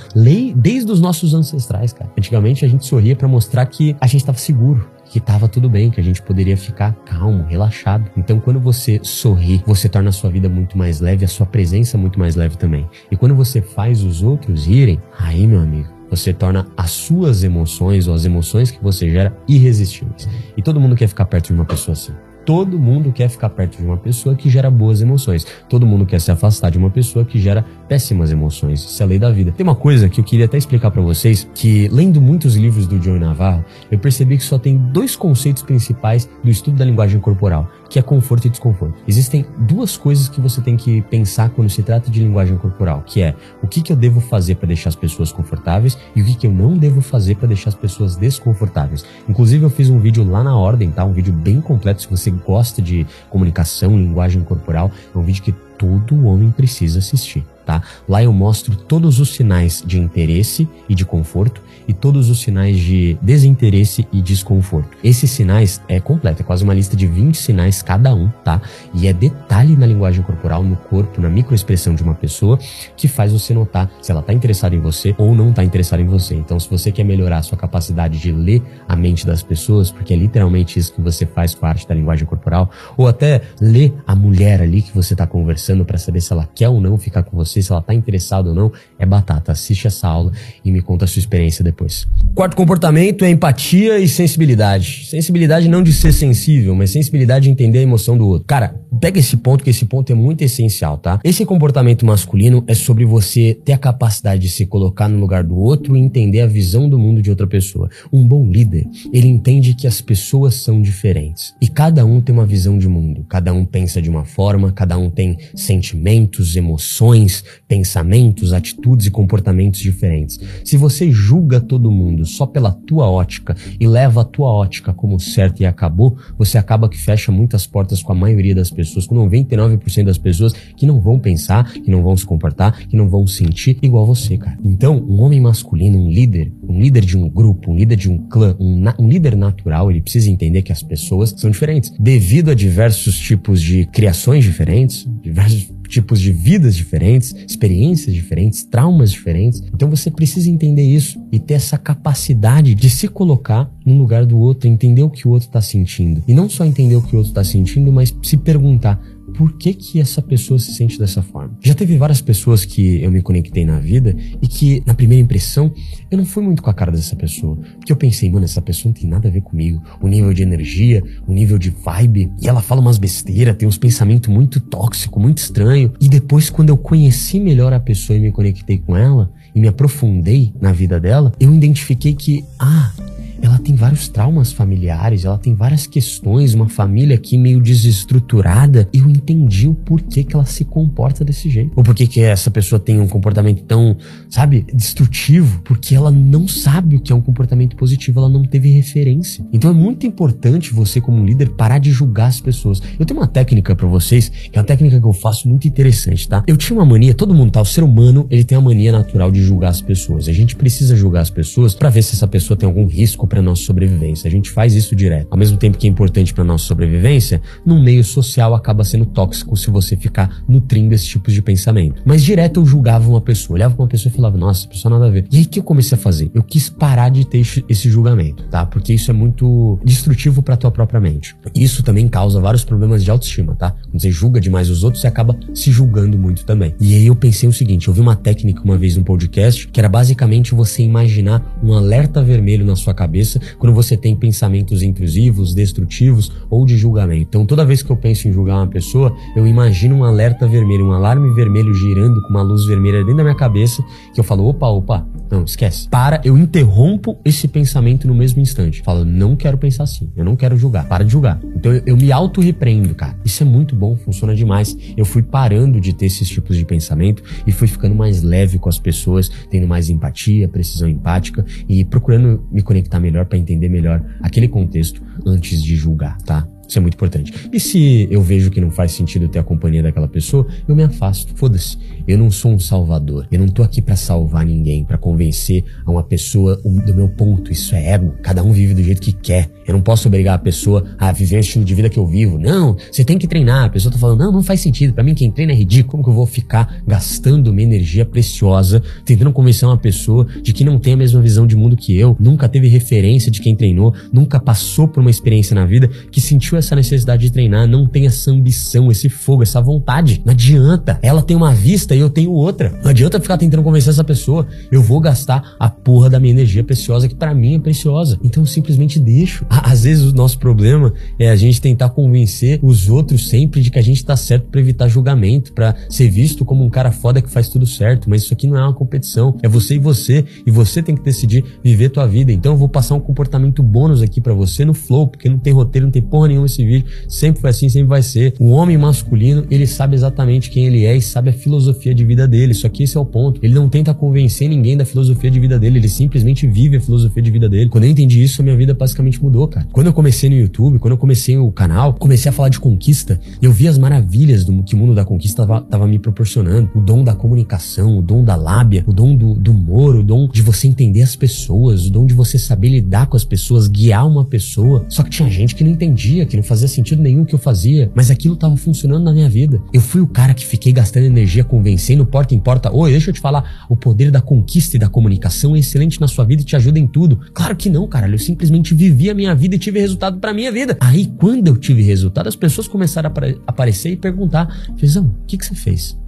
desde 0.57 0.91
os 0.91 1.01
nossos 1.01 1.35
ancestrais, 1.35 1.93
cara. 1.93 2.11
Antigamente 2.17 2.65
a 2.65 2.69
gente 2.69 2.87
sorria 2.87 3.15
para 3.15 3.29
mostrar 3.29 3.67
que 3.67 3.95
a 4.01 4.07
gente 4.07 4.23
estava 4.23 4.39
seguro, 4.39 4.89
que 5.13 5.19
estava 5.19 5.47
tudo 5.47 5.69
bem, 5.69 5.91
que 5.91 6.01
a 6.01 6.03
gente 6.03 6.23
poderia 6.23 6.57
ficar 6.57 6.95
calmo, 7.05 7.45
relaxado. 7.45 8.11
Então, 8.17 8.41
quando 8.41 8.59
você 8.59 8.99
sorri, 9.03 9.63
você 9.67 9.87
torna 9.87 10.09
a 10.09 10.13
sua 10.13 10.31
vida 10.31 10.49
muito 10.49 10.79
mais 10.79 11.01
leve, 11.01 11.23
a 11.23 11.29
sua 11.29 11.45
presença 11.45 11.99
muito 11.99 12.19
mais 12.19 12.35
leve 12.35 12.57
também. 12.57 12.89
E 13.11 13.17
quando 13.17 13.35
você 13.35 13.61
faz 13.61 14.03
os 14.03 14.23
outros 14.23 14.67
rirem, 14.67 14.99
aí, 15.19 15.47
meu 15.47 15.61
amigo, 15.61 15.91
você 16.09 16.33
torna 16.33 16.67
as 16.79 16.93
suas 16.93 17.45
emoções 17.45 18.09
ou 18.09 18.15
as 18.15 18.25
emoções 18.25 18.71
que 18.71 18.83
você 18.83 19.11
gera 19.11 19.37
irresistíveis. 19.47 20.27
E 20.57 20.63
todo 20.63 20.81
mundo 20.81 20.97
quer 20.97 21.09
ficar 21.09 21.27
perto 21.27 21.49
de 21.49 21.53
uma 21.53 21.67
pessoa 21.67 21.93
assim. 21.93 22.13
Todo 22.45 22.79
mundo 22.79 23.13
quer 23.13 23.29
ficar 23.29 23.49
perto 23.51 23.79
de 23.79 23.85
uma 23.85 23.97
pessoa 23.97 24.35
que 24.35 24.51
gera 24.51 24.71
boas 24.71 25.01
emoções. 25.01 25.47
Todo 25.69 25.87
mundo 25.87 26.05
quer 26.05 26.21
se 26.21 26.31
afastar 26.31 26.71
de 26.71 26.79
uma 26.79 26.91
pessoa 26.91 27.25
que 27.25 27.39
gera 27.39 27.65
péssimas 27.89 28.33
emoções. 28.33 28.81
Isso 28.81 29.03
é 29.03 29.05
a 29.05 29.09
lei 29.09 29.19
da 29.19 29.31
vida. 29.31 29.53
Tem 29.53 29.65
uma 29.65 29.75
coisa 29.75 30.09
que 30.09 30.21
eu 30.21 30.25
queria 30.25 30.47
até 30.47 30.57
explicar 30.57 30.91
para 30.91 31.03
vocês, 31.03 31.49
que 31.55 31.89
lendo 31.89 32.21
muitos 32.21 32.57
livros 32.57 32.87
do 32.87 33.01
Joey 33.03 33.21
Navarro, 33.21 33.65
eu 33.91 33.99
percebi 33.99 34.37
que 34.37 34.45
só 34.45 34.59
tem 34.59 34.77
dois 34.77 35.15
conceitos 35.15 35.63
principais 35.63 36.29
do 36.43 36.51
estudo 36.51 36.77
da 36.77 36.85
linguagem 36.85 37.21
corporal, 37.21 37.69
que 37.93 37.99
é 37.99 38.03
conforto 38.03 38.47
e 38.47 38.51
desconforto. 38.51 38.95
Existem 39.07 39.45
duas 39.59 39.99
coisas 39.99 40.27
que 40.27 40.41
você 40.41 40.63
tem 40.63 40.79
que 40.79 41.03
pensar 41.03 41.51
quando 41.51 41.69
se 41.69 41.83
trata 41.83 42.11
de 42.11 42.21
linguagem 42.21 42.57
corporal, 42.57 43.03
que 43.05 43.21
é 43.21 43.35
o 43.63 43.69
que, 43.69 43.83
que 43.83 43.93
eu 43.93 43.97
devo 43.97 44.19
fazer 44.19 44.55
para 44.55 44.67
deixar 44.67 44.89
as 44.89 44.97
pessoas 44.97 45.31
confortáveis 45.31 45.99
e 46.17 46.23
o 46.23 46.25
que, 46.25 46.35
que 46.35 46.47
eu 46.47 46.51
não 46.51 46.79
devo 46.79 47.03
fazer 47.03 47.35
para 47.35 47.49
deixar 47.49 47.69
as 47.69 47.75
pessoas 47.75 48.17
desconfortáveis. 48.17 49.05
Inclusive 49.29 49.63
eu 49.67 49.71
fiz 49.71 49.91
um 49.91 49.99
vídeo 49.99 50.25
lá 50.25 50.43
na 50.43 50.57
ordem, 50.57 50.91
tá? 50.91 51.05
Um 51.05 51.13
vídeo 51.13 51.35
bem 51.35 51.61
completo 51.61 52.01
se 52.01 52.09
você 52.09 52.31
gosta 52.31 52.81
de 52.81 53.07
comunicação, 53.29 53.95
linguagem 53.95 54.41
corporal, 54.43 54.91
é 55.15 55.19
um 55.19 55.23
vídeo 55.23 55.43
que 55.43 55.53
todo 55.53 56.25
homem 56.25 56.51
precisa 56.51 56.99
assistir 56.99 57.45
tá? 57.65 57.83
Lá 58.09 58.23
eu 58.23 58.33
mostro 58.33 58.77
todos 58.77 59.21
os 59.21 59.35
sinais 59.35 59.83
de 59.87 59.99
interesse 59.99 60.69
e 60.89 60.95
de 60.95 61.05
conforto 61.05 61.63
e 61.87 61.93
todos 61.93 62.31
os 62.31 62.41
sinais 62.41 62.79
de 62.79 63.17
desinteresse 63.21 64.07
e 64.13 64.21
desconforto. 64.21 64.97
Esses 65.03 65.31
sinais 65.31 65.81
é 65.89 66.01
completo, 66.01 66.43
é 66.43 66.45
quase 66.45 66.65
uma 66.65 66.75
lista 66.75 66.97
de 66.97 67.07
20 67.07 67.35
sinais 67.37 67.83
cada 67.83 68.15
um, 68.15 68.29
tá? 68.45 68.61
E 68.95 69.07
é 69.07 69.13
detalhe 69.13 69.77
na 69.77 69.87
linguagem 69.87 70.23
corporal, 70.23 70.63
no 70.63 70.77
corpo, 70.77 71.21
na 71.21 71.29
microexpressão 71.29 71.95
de 71.95 72.03
uma 72.03 72.15
pessoa 72.15 72.59
que 72.97 73.09
faz 73.09 73.33
você 73.33 73.53
notar 73.55 73.91
se 74.01 74.11
ela 74.11 74.23
tá 74.23 74.33
interessada 74.33 74.75
em 74.75 74.81
você 74.81 75.15
ou 75.19 75.35
não 75.35 75.53
tá 75.53 75.65
interessada 75.65 76.03
em 76.03 76.07
você. 76.07 76.35
Então, 76.35 76.59
se 76.59 76.69
você 76.69 76.93
quer 76.93 77.05
melhorar 77.05 77.39
a 77.39 77.43
sua 77.43 77.59
capacidade 77.59 78.19
de 78.19 78.33
ler 78.33 78.63
a 78.89 78.97
mente 78.97 79.27
das 79.27 79.43
pessoas, 79.43 79.91
porque 79.91 80.13
é 80.13 80.17
literalmente 80.17 80.79
isso 80.79 80.93
que 80.93 81.01
você 81.01 81.27
faz 81.27 81.55
com 81.55 81.67
a 81.67 81.71
arte 81.71 81.87
da 81.87 81.95
linguagem 81.95 82.27
corporal, 82.27 82.71
ou 82.97 83.09
até 83.09 83.43
ler 83.61 83.93
a 84.07 84.15
mulher 84.15 84.61
ali 84.61 84.83
que 84.83 84.95
você 84.95 85.15
tá 85.15 85.27
conversando 85.27 85.85
para 85.85 85.99
saber 85.99 86.21
se 86.21 86.33
ela 86.33 86.49
quer 86.55 86.69
ou 86.69 86.81
não 86.81 86.97
ficar 86.97 87.23
com 87.23 87.37
você, 87.37 87.52
se 87.61 87.73
ela 87.73 87.83
tá 87.83 87.93
interessada 87.93 88.51
ou 88.51 88.55
não, 88.55 88.73
é 88.99 89.05
batata. 89.05 89.51
Assiste 89.51 89.89
essa 89.89 90.07
aula 90.07 90.31
e 90.65 90.71
me 90.71 90.81
conta 90.81 91.05
a 91.05 91.09
sua 91.09 91.19
experiência 91.19 91.65
depois. 91.65 92.07
Quarto 92.35 92.57
comportamento 92.57 93.25
é 93.25 93.31
empatia 93.31 93.99
e 93.99 94.07
sensibilidade. 94.07 95.07
Sensibilidade 95.07 95.69
não 95.69 95.83
de 95.83 95.93
ser 95.93 96.13
sensível, 96.13 96.77
mas 96.77 96.91
sensibilidade 96.91 97.47
de 97.47 97.51
entender 97.51 97.81
a 97.81 97.83
emoção 97.83 98.17
do 98.17 98.29
outro. 98.29 98.47
Cara, 98.47 98.77
pega 99.01 99.19
esse 99.19 99.37
ponto, 99.37 99.65
que 99.65 99.71
esse 99.71 99.85
ponto 99.85 100.13
é 100.13 100.15
muito 100.15 100.43
essencial, 100.43 100.97
tá? 100.97 101.19
Esse 101.25 101.45
comportamento 101.45 102.07
masculino 102.07 102.63
é 102.67 102.75
sobre 102.75 103.05
você 103.05 103.59
ter 103.65 103.73
a 103.73 103.79
capacidade 103.79 104.43
de 104.43 104.49
se 104.49 104.67
colocar 104.67 105.09
no 105.09 105.19
lugar 105.19 105.43
do 105.43 105.57
outro 105.57 105.97
e 105.97 106.01
entender 106.01 106.41
a 106.41 106.47
visão 106.47 106.89
do 106.89 106.99
mundo 106.99 107.21
de 107.21 107.31
outra 107.31 107.47
pessoa. 107.47 107.89
Um 108.13 108.27
bom 108.27 108.49
líder, 108.49 108.87
ele 109.13 109.27
entende 109.27 109.75
que 109.75 109.87
as 109.87 110.01
pessoas 110.01 110.55
são 110.55 110.81
diferentes 110.81 111.55
e 111.61 111.69
cada 111.69 112.05
um 112.05 112.21
tem 112.21 112.35
uma 112.35 112.47
visão 112.47 112.79
de 112.79 112.89
mundo. 112.89 113.25
Cada 113.29 113.53
um 113.53 113.65
pensa 113.65 114.01
de 114.01 114.09
uma 114.09 114.25
forma, 114.25 114.71
cada 114.73 114.97
um 114.99 115.11
tem 115.11 115.39
sentimentos, 115.55 116.57
emoções, 116.57 117.42
pensamentos, 117.67 118.53
atitudes 118.53 119.07
e 119.07 119.11
comportamentos 119.11 119.81
diferentes. 119.81 120.39
Se 120.65 120.77
você 120.77 121.11
julga 121.11 121.61
todo 121.61 121.91
mundo 121.91 122.25
só 122.25 122.47
pela 122.47 122.73
tua 122.73 123.09
ótica 123.09 123.57
e 123.79 123.87
leva 123.87 124.23
a 124.23 124.25
tua 124.25 124.49
ótica 124.49 124.93
como 124.93 125.19
certo 125.19 125.63
e 125.63 125.67
acabou, 125.67 126.17
você 126.39 126.59
acaba 126.59 126.89
que 126.89 126.99
fecha 126.99 127.33
muitas 127.33 127.67
portas 127.67 128.03
com 128.03 128.13
a 128.13 128.15
maioria 128.15 128.55
das 128.55 128.71
pessoas, 128.71 129.07
com 129.07 129.15
99% 129.15 130.05
das 130.05 130.19
pessoas 130.19 130.53
que 130.77 130.87
não 130.87 131.01
vão 131.01 131.19
pensar, 131.19 131.73
que 131.73 131.91
não 131.91 132.03
vão 132.03 132.17
se 132.17 132.25
comportar, 132.25 132.87
que 132.87 132.97
não 132.97 133.09
vão 133.09 133.27
sentir 133.27 133.79
igual 133.83 134.07
você, 134.07 134.37
cara. 134.37 134.59
Então, 134.65 134.97
um 134.97 135.21
homem 135.23 135.41
masculino, 135.41 135.99
um 135.99 136.11
líder, 136.11 136.53
um 136.63 136.81
líder 136.81 137.05
de 137.05 137.17
um 137.17 137.29
grupo, 137.29 137.71
um 137.71 137.77
líder 137.77 137.97
de 137.97 138.11
um 138.11 138.19
clã, 138.19 138.57
um, 138.59 138.83
um 138.99 139.09
líder 139.09 139.37
natural, 139.37 139.91
ele 139.91 140.01
precisa 140.01 140.31
entender 140.31 140.63
que 140.63 140.73
as 140.73 140.83
pessoas 140.83 141.35
são 141.37 141.51
diferentes. 141.51 141.93
Devido 141.99 142.51
a 142.51 142.55
diversos 142.55 143.19
tipos 143.19 143.61
de 143.61 143.87
criações 143.87 144.45
diferentes, 144.45 145.09
diversos 145.23 145.71
tipos 145.93 146.21
de 146.21 146.33
vidas 146.33 146.75
diferentes, 146.75 147.35
experiências 147.47 148.15
diferentes, 148.15 148.65
traumas 148.65 149.13
diferentes. 149.13 149.63
Então 149.75 149.91
você 149.91 150.11
precisa 150.11 150.49
entender 150.49 150.83
isso 150.83 151.23
e 151.31 151.39
ter 151.39 151.55
essa 151.55 151.77
capacidade 151.77 152.75
de 152.75 152.89
se 152.89 153.07
colocar 153.09 153.71
no 153.85 153.99
lugar 153.99 154.25
do 154.25 154.39
outro, 154.39 154.69
entender 154.69 155.03
o 155.03 155.11
que 155.11 155.29
o 155.29 155.31
outro 155.31 155.49
está 155.49 155.61
sentindo. 155.61 156.25
E 156.27 156.33
não 156.33 156.49
só 156.49 156.65
entender 156.65 156.97
o 156.97 157.03
que 157.03 157.15
o 157.15 157.19
outro 157.19 157.31
está 157.31 157.45
sentindo, 157.45 157.93
mas 157.93 158.15
se 158.23 158.39
perguntar 158.39 158.99
por 159.33 159.53
que 159.55 159.75
que 159.75 160.01
essa 160.01 160.23
pessoa 160.23 160.59
se 160.59 160.73
sente 160.73 160.99
dessa 160.99 161.23
forma. 161.23 161.57
Já 161.61 161.75
teve 161.75 161.97
várias 161.97 162.21
pessoas 162.21 162.65
que 162.65 163.03
eu 163.03 163.11
me 163.11 163.23
conectei 163.23 163.65
na 163.65 163.79
vida 163.79 164.15
e 164.41 164.47
que, 164.47 164.83
na 164.87 164.95
primeira 164.95 165.23
impressão, 165.23 165.73
eu 166.11 166.19
não 166.19 166.25
fui 166.25 166.43
muito 166.43 166.63
com 166.63 166.71
a 166.71 166.75
cara 166.75 166.93
dessa 166.93 167.17
pessoa. 167.17 167.57
Porque 167.79 167.93
eu 167.93 167.97
pensei, 167.97 168.31
mano, 168.31 168.45
essa 168.45 168.61
pessoa 168.61 168.93
não 168.93 169.01
tem 169.01 169.09
nada 169.09 169.29
a 169.29 169.31
ver 169.31 169.43
comigo. 169.43 169.83
O 170.01 170.09
nível 170.09 170.33
de 170.33 170.43
energia, 170.43 171.03
o 171.27 171.33
nível 171.33 171.59
de 171.59 171.71
vibe. 171.71 172.31
E 172.41 172.49
ela 172.49 172.63
fala 172.63 172.81
umas 172.81 172.99
besteiras, 172.99 173.57
tem 173.57 173.69
uns 173.69 173.79
pensamentos 173.79 174.29
muito 174.29 174.61
tóxicos, 174.61 175.23
muito 175.23 175.39
estranho. 175.39 175.93
E 176.01 176.09
depois, 176.09 176.51
quando 176.51 176.69
eu 176.69 176.77
conheci 176.77 177.41
melhor 177.41 177.73
a 177.73 177.81
pessoa 177.81 178.17
e 178.17 178.21
me 178.21 178.33
conectei 178.33 178.79
com 178.79 178.97
ela, 178.97 179.33
e 179.55 179.61
me 179.61 179.69
aprofundei 179.69 180.53
na 180.61 180.73
vida 180.73 180.99
dela, 180.99 181.33
eu 181.39 181.55
identifiquei 181.55 182.15
que, 182.15 182.45
ah, 182.59 182.93
ela 183.43 183.59
tem 183.59 183.75
vários 183.75 184.09
traumas 184.09 184.53
familiares, 184.53 185.25
ela 185.25 185.37
tem 185.37 185.55
várias 185.55 185.87
questões, 185.87 186.55
uma 186.55 186.69
família 186.69 187.17
aqui 187.17 187.37
meio 187.37 187.61
desestruturada. 187.61 188.89
Eu 188.93 189.11
entendi 189.11 189.67
o 189.67 189.75
porquê 189.75 190.23
que 190.23 190.35
ela 190.35 190.47
se 190.47 190.65
comporta 190.65 191.25
desse 191.25 191.51
jeito. 191.51 191.73
Ou 191.75 191.83
porquê 191.83 192.07
que 192.07 192.21
essa 192.21 192.51
pessoa 192.51 192.79
tem 192.79 193.01
um 193.01 193.09
comportamento 193.09 193.65
tão, 193.65 193.97
sabe, 194.31 194.65
destrutivo. 194.73 195.61
Porque 195.65 195.95
ela 195.95 196.11
não 196.11 196.47
sabe 196.47 196.97
o 196.97 197.01
que 197.01 197.13
é 197.13 197.15
um 197.15 197.21
comportamento 197.21 197.75
positivo, 197.75 198.21
ela 198.21 198.29
não 198.29 198.45
teve 198.45 198.71
referência. 198.71 199.45
Então 199.53 199.71
é 199.71 199.75
muito 199.75 200.07
importante 200.07 200.73
você, 200.73 201.01
como 201.01 201.25
líder, 201.27 201.51
parar 201.51 201.79
de 201.79 201.91
julgar 201.91 202.27
as 202.27 202.41
pessoas. 202.41 202.81
Eu 202.99 203.05
tenho 203.05 203.19
uma 203.19 203.27
técnica 203.27 203.75
para 203.75 203.89
vocês, 203.89 204.29
que 204.29 204.57
é 204.57 204.61
uma 204.61 204.67
técnica 204.67 205.01
que 205.01 205.07
eu 205.07 205.13
faço 205.13 205.49
muito 205.49 205.67
interessante, 205.67 206.29
tá? 206.29 206.45
Eu 206.47 206.57
tinha 206.57 206.79
uma 206.79 206.87
mania, 206.87 207.13
todo 207.13 207.35
mundo 207.35 207.51
tá, 207.51 207.61
o 207.61 207.65
ser 207.65 207.83
humano, 207.83 208.25
ele 208.31 208.45
tem 208.45 208.57
a 208.57 208.61
mania 208.61 208.93
natural 208.93 209.33
de 209.33 209.43
julgar 209.43 209.71
as 209.71 209.81
pessoas. 209.81 210.29
A 210.29 210.33
gente 210.33 210.55
precisa 210.55 210.95
julgar 210.95 211.23
as 211.23 211.31
pessoas 211.31 211.75
para 211.75 211.91
ver 211.91 212.03
se 212.03 212.15
essa 212.15 212.29
pessoa 212.29 212.57
tem 212.57 212.69
algum 212.69 212.87
risco 212.87 213.27
para 213.33 213.41
nossa 213.41 213.63
sobrevivência. 213.63 214.29
A 214.29 214.31
gente 214.31 214.51
faz 214.51 214.75
isso 214.75 214.95
direto. 214.95 215.29
Ao 215.31 215.39
mesmo 215.39 215.57
tempo 215.57 215.79
que 215.79 215.87
é 215.87 215.91
importante 215.91 216.35
para 216.35 216.45
nossa 216.45 216.67
sobrevivência, 216.67 217.41
num 217.65 217.83
meio 217.83 218.05
social 218.05 218.55
acaba 218.55 218.85
sendo 218.85 219.07
tóxico 219.07 219.57
se 219.57 219.71
você 219.71 219.97
ficar 219.97 220.45
nutrindo 220.47 220.95
esse 220.95 221.07
tipo 221.07 221.31
de 221.31 221.41
pensamento. 221.41 222.03
Mas 222.05 222.23
direto 222.23 222.61
eu 222.61 222.67
julgava 222.67 223.09
uma 223.09 223.23
pessoa, 223.23 223.57
olhava 223.57 223.75
pra 223.75 223.85
uma 223.85 223.89
pessoa 223.89 224.13
e 224.13 224.15
falava, 224.15 224.37
nossa, 224.37 224.69
pessoa 224.69 224.93
nada 224.93 225.07
a 225.07 225.11
ver. 225.11 225.25
E 225.33 225.39
aí 225.39 225.45
o 225.45 225.49
que 225.49 225.61
eu 225.61 225.63
comecei 225.63 225.97
a 225.97 225.99
fazer? 225.99 226.31
Eu 226.35 226.43
quis 226.43 226.69
parar 226.69 227.09
de 227.09 227.27
ter 227.27 227.41
esse 227.41 227.89
julgamento, 227.89 228.43
tá? 228.51 228.67
Porque 228.67 228.93
isso 228.93 229.11
é 229.11 229.15
muito 229.15 229.79
destrutivo 229.83 230.43
para 230.43 230.55
tua 230.55 230.71
própria 230.71 231.01
mente. 231.01 231.35
Isso 231.55 231.83
também 231.83 232.07
causa 232.09 232.39
vários 232.39 232.65
problemas 232.65 233.03
de 233.03 233.11
autoestima, 233.11 233.55
tá? 233.55 233.71
Quando 233.71 233.99
você 233.99 234.11
julga 234.11 234.39
demais 234.39 234.69
os 234.69 234.85
outros, 234.85 235.01
você 235.01 235.07
acaba 235.07 235.35
se 235.55 235.73
julgando 235.73 236.19
muito 236.19 236.45
também. 236.45 236.75
E 236.79 236.95
aí 236.95 237.07
eu 237.07 237.17
pensei 237.17 237.49
o 237.49 237.53
seguinte, 237.53 237.89
eu 237.89 237.95
vi 237.95 238.03
uma 238.03 238.15
técnica 238.15 238.61
uma 238.63 238.77
vez 238.77 238.95
no 238.95 239.03
podcast 239.03 239.69
que 239.69 239.81
era 239.81 239.89
basicamente 239.89 240.55
você 240.55 240.83
imaginar 240.83 241.59
um 241.63 241.73
alerta 241.73 242.23
vermelho 242.23 242.67
na 242.67 242.77
sua 242.77 242.93
cabeça 242.93 243.22
cabeça 243.23 243.41
quando 243.59 243.73
você 243.73 243.97
tem 243.97 244.15
pensamentos 244.15 244.83
intrusivos, 244.83 245.55
destrutivos 245.55 246.31
ou 246.51 246.67
de 246.67 246.77
julgamento. 246.77 247.23
Então, 247.29 247.47
toda 247.47 247.65
vez 247.65 247.83
que 247.83 247.91
eu 247.91 247.97
penso 247.97 248.29
em 248.29 248.33
julgar 248.33 248.57
uma 248.57 248.67
pessoa, 248.67 249.15
eu 249.37 249.47
imagino 249.47 249.97
um 249.97 250.05
alerta 250.05 250.47
vermelho, 250.47 250.87
um 250.87 250.93
alarme 250.93 251.33
vermelho 251.35 251.73
girando 251.73 252.21
com 252.23 252.31
uma 252.31 252.43
luz 252.43 252.65
vermelha 252.67 252.99
dentro 252.99 253.17
da 253.17 253.23
minha 253.23 253.35
cabeça, 253.35 253.83
que 254.13 254.21
eu 254.21 254.25
falo, 254.25 254.47
opa, 254.47 254.67
opa, 254.67 255.07
não, 255.33 255.45
esquece. 255.45 255.89
Para, 255.89 256.21
eu 256.25 256.37
interrompo 256.37 257.19
esse 257.25 257.49
pensamento 257.49 258.07
no 258.07 258.15
mesmo 258.15 258.43
instante. 258.43 258.83
Falo, 258.83 259.03
não 259.03 259.35
quero 259.35 259.57
pensar 259.57 259.85
assim, 259.85 260.13
eu 260.15 260.27
não 260.27 260.37
quero 260.37 260.59
julgar, 260.59 260.87
para 260.87 261.03
de 261.03 261.11
julgar. 261.11 261.41
Então, 261.57 261.73
eu, 261.73 261.83
eu 261.87 261.97
me 261.97 262.13
auto-repreendo, 262.13 262.95
cara. 262.95 263.17
Isso 263.25 263.43
é 263.43 263.47
muito 263.47 263.75
bom, 263.75 263.97
funciona 263.97 264.35
demais. 264.35 264.77
Eu 264.95 265.07
fui 265.07 265.23
parando 265.23 265.81
de 265.81 265.95
ter 265.95 266.05
esses 266.05 266.29
tipos 266.29 266.55
de 266.55 266.67
pensamento 266.67 267.23
e 267.47 267.51
fui 267.51 267.67
ficando 267.67 267.95
mais 267.95 268.23
leve 268.23 268.59
com 268.59 268.69
as 268.69 268.79
pessoas, 268.79 269.31
tendo 269.51 269.67
mais 269.67 269.89
empatia, 269.89 270.47
precisão 270.49 270.87
empática 270.87 271.47
e 271.67 271.83
procurando 271.83 272.47
me 272.53 272.61
conectar 272.61 273.01
melhor 273.01 273.25
para 273.25 273.39
entender 273.39 273.71
melhor 273.71 274.05
aquele 274.21 274.49
contexto 274.49 275.01
antes 275.25 275.63
de 275.63 275.77
julgar, 275.77 276.19
tá? 276.19 276.47
Isso 276.73 276.79
é 276.79 276.81
muito 276.81 276.95
importante. 276.95 277.35
E 277.53 277.61
se 277.61 278.09
eu 278.11 278.23
vejo 278.23 278.51
que 278.51 278.59
não 278.59 278.71
faz 278.71 278.93
sentido 278.93 279.29
ter 279.29 279.39
a 279.39 279.43
companhia 279.43 279.83
daquela 279.83 280.09
pessoa, 280.09 280.47
eu 280.67 280.75
me 280.75 280.83
afasto. 280.83 281.35
Foda-se. 281.37 281.77
Eu 282.09 282.17
não 282.17 282.31
sou 282.31 282.51
um 282.51 282.59
salvador. 282.59 283.29
Eu 283.31 283.39
não 283.39 283.47
tô 283.47 283.63
aqui 283.63 283.83
para 283.83 283.95
salvar 283.95 284.47
ninguém, 284.47 284.83
para 284.83 284.97
convencer 284.97 285.65
a 285.85 285.91
uma 285.91 286.03
pessoa 286.03 286.57
do 286.57 286.95
meu 286.95 287.11
ponto. 287.11 287.53
Isso 287.53 287.75
é 287.75 287.91
ego. 287.91 288.15
Cada 288.23 288.43
um 288.43 288.53
vive 288.53 288.73
do 288.73 288.83
jeito 288.83 289.03
que 289.03 289.13
quer. 289.13 289.51
Eu 289.67 289.75
não 289.75 289.83
posso 289.83 290.09
obrigar 290.09 290.35
a 290.35 290.39
pessoa 290.39 290.83
a 290.99 291.13
viver 291.13 291.37
o 291.37 291.41
estilo 291.41 291.63
de 291.63 291.75
vida 291.75 291.91
que 291.91 291.99
eu 291.99 292.07
vivo. 292.07 292.39
Não, 292.39 292.75
você 292.91 293.05
tem 293.05 293.19
que 293.19 293.29
treinar. 293.29 293.67
A 293.67 293.69
pessoa 293.69 293.93
tá 293.93 293.99
falando, 293.99 294.21
não, 294.21 294.33
não 294.33 294.43
faz 294.43 294.61
sentido. 294.63 294.95
Para 294.95 295.05
mim, 295.05 295.15
quem 295.15 295.31
treina 295.31 295.53
é 295.53 295.55
ridículo. 295.55 295.93
Como 295.93 296.05
que 296.05 296.09
eu 296.09 296.15
vou 296.15 296.27
ficar 296.27 296.83
gastando 296.87 297.49
uma 297.49 297.61
energia 297.61 298.07
preciosa 298.07 298.83
tentando 299.05 299.31
convencer 299.31 299.69
uma 299.69 299.77
pessoa 299.77 300.27
de 300.43 300.55
que 300.55 300.65
não 300.65 300.79
tem 300.79 300.95
a 300.95 300.97
mesma 300.97 301.21
visão 301.21 301.47
de 301.47 301.55
mundo 301.55 301.77
que 301.77 301.95
eu, 301.99 302.17
nunca 302.19 302.49
teve 302.49 302.67
referência 302.67 303.31
de 303.31 303.43
quem 303.43 303.55
treinou, 303.55 303.95
nunca 304.11 304.41
passou 304.41 304.89
por 304.89 305.01
uma 305.01 305.11
experiência 305.11 305.55
na 305.55 305.67
vida 305.67 305.87
que 306.11 306.21
sentiu 306.21 306.57
essa 306.63 306.77
necessidade 306.77 307.23
de 307.23 307.33
treinar, 307.33 307.69
não 307.69 307.87
tem 307.87 308.07
essa 308.07 308.31
ambição, 308.31 308.91
esse 308.91 309.09
fogo, 309.09 309.43
essa 309.43 309.61
vontade. 309.61 310.23
Não 310.25 310.33
adianta. 310.33 310.99
Ela 311.03 311.23
tem 311.23 311.37
uma 311.37 311.55
vista 311.55 311.95
e 311.95 311.99
eu 311.99 312.09
tenho 312.09 312.33
outra. 312.33 312.73
Não 312.83 312.91
adianta 312.91 313.21
ficar 313.21 313.37
tentando 313.37 313.63
convencer 313.63 313.91
essa 313.91 314.05
pessoa. 314.05 314.47
Eu 314.71 314.83
vou 314.83 315.01
gastar 315.01 315.55
a 315.59 315.69
porra 315.69 316.09
da 316.09 316.19
minha 316.19 316.33
energia 316.33 316.65
preciosa, 316.65 317.09
que 317.09 317.15
para 317.15 317.35
mim 317.35 317.57
é 317.57 317.59
preciosa. 317.59 318.19
Então 318.23 318.43
eu 318.43 318.47
simplesmente 318.47 318.99
deixo. 318.99 319.45
Às 319.49 319.85
vezes 319.85 320.05
o 320.05 320.15
nosso 320.15 320.39
problema 320.39 320.93
é 321.19 321.31
a 321.31 321.37
gente 321.37 321.61
tentar 321.61 321.91
convencer 321.91 322.59
os 322.63 322.89
outros 322.89 323.29
sempre 323.29 323.61
de 323.61 323.71
que 323.71 323.79
a 323.79 323.83
gente 323.83 324.05
tá 324.05 324.17
certo 324.17 324.49
para 324.51 324.61
evitar 324.61 324.89
julgamento, 324.89 325.53
para 325.53 325.75
ser 325.89 326.09
visto 326.09 326.45
como 326.45 326.65
um 326.65 326.71
cara 326.71 326.91
foda 326.91 327.21
que 327.21 327.31
faz 327.31 327.49
tudo 327.49 327.67
certo. 327.67 328.09
Mas 328.09 328.23
isso 328.23 328.33
aqui 328.33 328.47
não 328.47 328.57
é 328.57 328.63
uma 328.63 328.75
competição. 328.75 329.37
É 329.43 329.49
você 329.49 329.75
e 329.75 329.79
você. 329.79 330.25
E 330.47 330.51
você 330.51 330.83
tem 330.83 330.95
que 330.95 331.03
decidir 331.03 331.45
viver 331.63 331.91
tua 331.91 332.07
vida. 332.07 332.33
Então 332.33 332.53
eu 332.53 332.59
vou 332.59 332.69
passar 332.69 332.95
um 332.95 333.01
comportamento 333.01 333.63
bônus 333.63 334.03
aqui 334.03 334.21
para 334.21 334.35
você 334.35 334.65
no 334.65 334.75
flow, 334.75 335.09
porque 335.09 335.29
não 335.29 335.39
tem 335.39 335.53
roteiro, 335.53 335.87
não 335.87 335.93
tem 335.93 336.03
porra 336.03 336.29
nenhuma 336.29 336.42
esse 336.47 336.65
vídeo. 336.65 336.87
Sempre 337.09 337.41
foi 337.41 337.51
assim, 337.51 337.69
sempre 337.69 337.89
vai 337.89 338.03
ser. 338.03 338.35
O 338.39 338.51
homem 338.51 338.77
masculino, 338.77 339.45
ele 339.51 339.67
sabe 339.67 339.95
exatamente 339.95 340.51
quem 340.51 340.67
ele 340.67 340.85
é 340.85 340.97
e 340.97 341.03
sabe 341.03 341.31
a 341.31 341.33
filosofia 341.33 341.95
de 341.95 342.05
vida 342.05 342.27
dele. 342.27 342.55
Só 342.55 342.69
que 342.69 342.83
esse 342.83 342.97
é 342.97 343.01
o 343.01 343.05
ponto. 343.05 343.41
Ele 343.43 343.55
não 343.55 343.69
tenta 343.69 343.95
convencer 343.95 344.49
ninguém 344.49 344.77
da 344.77 344.85
filosofia 344.85 345.31
de 345.31 345.41
vida 345.41 345.59
dele, 345.59 345.79
ele 345.79 345.89
simplesmente 345.89 346.47
vive 346.47 346.77
a 346.77 346.81
filosofia 346.81 347.23
de 347.23 347.31
vida 347.31 347.49
dele. 347.49 347.69
Quando 347.69 347.85
eu 347.85 347.91
entendi 347.91 348.23
isso, 348.23 348.41
a 348.41 348.45
minha 348.45 348.57
vida 348.57 348.75
basicamente 348.75 349.23
mudou, 349.23 349.47
cara. 349.49 349.67
Quando 349.73 349.87
eu 349.87 349.93
comecei 349.93 350.29
no 350.29 350.37
YouTube, 350.37 350.79
quando 350.79 350.93
eu 350.93 350.99
comecei 350.99 351.37
o 351.37 351.51
canal, 351.51 351.95
comecei 351.95 352.29
a 352.29 352.33
falar 352.33 352.49
de 352.49 352.61
conquista, 352.61 353.21
eu 353.41 353.53
vi 353.53 353.69
as 353.69 353.79
maravilhas 353.79 354.45
do 354.45 354.63
que 354.63 354.75
o 354.75 354.79
mundo 354.79 354.95
da 354.95 355.05
conquista 355.05 355.47
tava, 355.47 355.61
tava 355.63 355.87
me 355.87 355.99
proporcionando. 355.99 356.71
O 356.75 356.81
dom 356.81 357.05
da 357.05 357.15
comunicação, 357.15 357.99
o 357.99 358.03
dom 358.03 358.25
da 358.25 358.37
lábia, 358.37 358.85
o 358.87 358.93
dom 358.93 359.15
do, 359.15 359.35
do 359.35 359.53
humor, 359.53 359.97
o 359.97 360.03
dom 360.03 360.29
de 360.29 360.43
você 360.43 360.67
entender 360.69 361.03
as 361.03 361.17
pessoas, 361.17 361.87
o 361.87 361.91
dom 361.91 362.07
de 362.07 362.15
você 362.15 362.39
saber 362.39 362.69
lidar 362.69 363.07
com 363.07 363.17
as 363.17 363.25
pessoas, 363.25 363.69
guiar 363.69 364.07
uma 364.07 364.25
pessoa. 364.25 364.85
Só 364.89 365.03
que 365.03 365.11
tinha 365.11 365.31
gente 365.31 365.55
que 365.55 365.65
não 365.65 365.71
entendia, 365.71 366.27
que 366.33 366.37
não 366.37 366.43
fazia 366.43 366.67
sentido 366.67 367.03
nenhum 367.03 367.27
que 367.27 367.35
eu 367.35 367.39
fazia, 367.39 367.93
mas 367.95 368.11
aquilo 368.11 368.35
tava 368.35 368.57
funcionando 368.57 369.05
na 369.05 369.13
minha 369.13 369.29
vida. 369.29 369.63
Eu 369.71 369.83
fui 369.83 370.01
o 370.01 370.07
cara 370.07 370.33
que 370.33 370.47
fiquei 370.47 370.73
gastando 370.73 371.05
energia 371.05 371.45
convencendo 371.45 372.07
porta 372.07 372.35
em 372.35 372.41
porta. 372.41 372.75
Oi, 372.75 372.91
deixa 372.91 373.11
eu 373.11 373.15
te 373.15 373.21
falar, 373.21 373.67
o 373.69 373.77
poder 373.77 374.11
da 374.11 374.23
conquista 374.23 374.77
e 374.77 374.79
da 374.81 374.89
comunicação 374.89 375.55
é 375.55 375.59
excelente 375.59 376.01
na 376.01 376.09
sua 376.09 376.25
vida 376.25 376.41
e 376.41 376.45
te 376.45 376.57
ajuda 376.57 376.79
em 376.79 376.87
tudo. 376.87 377.21
Claro 377.35 377.55
que 377.55 377.69
não, 377.69 377.87
cara. 377.87 378.09
Eu 378.09 378.19
simplesmente 378.19 378.75
vivi 378.75 379.11
a 379.11 379.15
minha 379.15 379.35
vida 379.35 379.57
e 379.57 379.59
tive 379.59 379.79
resultado 379.79 380.19
para 380.19 380.33
minha 380.33 380.51
vida. 380.51 380.79
Aí, 380.81 381.13
quando 381.19 381.49
eu 381.49 381.57
tive 381.59 381.83
resultado, 381.83 382.29
as 382.29 382.37
pessoas 382.37 382.67
começaram 382.67 383.11
a 383.11 383.51
aparecer 383.51 383.91
e 383.91 383.97
perguntar: 383.97 384.73
Fezão, 384.79 385.15
o 385.23 385.27
que, 385.27 385.37
que 385.37 385.45
você 385.45 385.55
fez? 385.55 385.99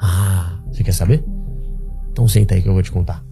Ah, 0.00 0.60
você 0.70 0.84
quer 0.84 0.92
saber? 0.92 1.24
Então 2.12 2.28
senta 2.28 2.54
aí 2.54 2.62
que 2.62 2.68
eu 2.68 2.72
vou 2.72 2.82
te 2.84 2.92
contar. 2.92 3.24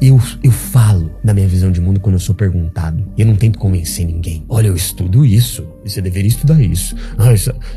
Eu, 0.00 0.20
eu 0.42 0.50
falo 0.50 1.10
da 1.22 1.34
minha 1.34 1.48
visão 1.48 1.70
de 1.70 1.80
mundo 1.80 2.00
quando 2.00 2.14
eu 2.14 2.20
sou 2.20 2.34
perguntado. 2.34 3.04
Eu 3.16 3.26
não 3.26 3.36
tento 3.36 3.58
convencer 3.58 4.06
ninguém. 4.06 4.44
Olha, 4.48 4.68
eu 4.68 4.76
estudo 4.76 5.24
isso. 5.24 5.66
Você 5.88 6.02
deveria 6.02 6.28
estudar 6.28 6.60
isso. 6.60 6.94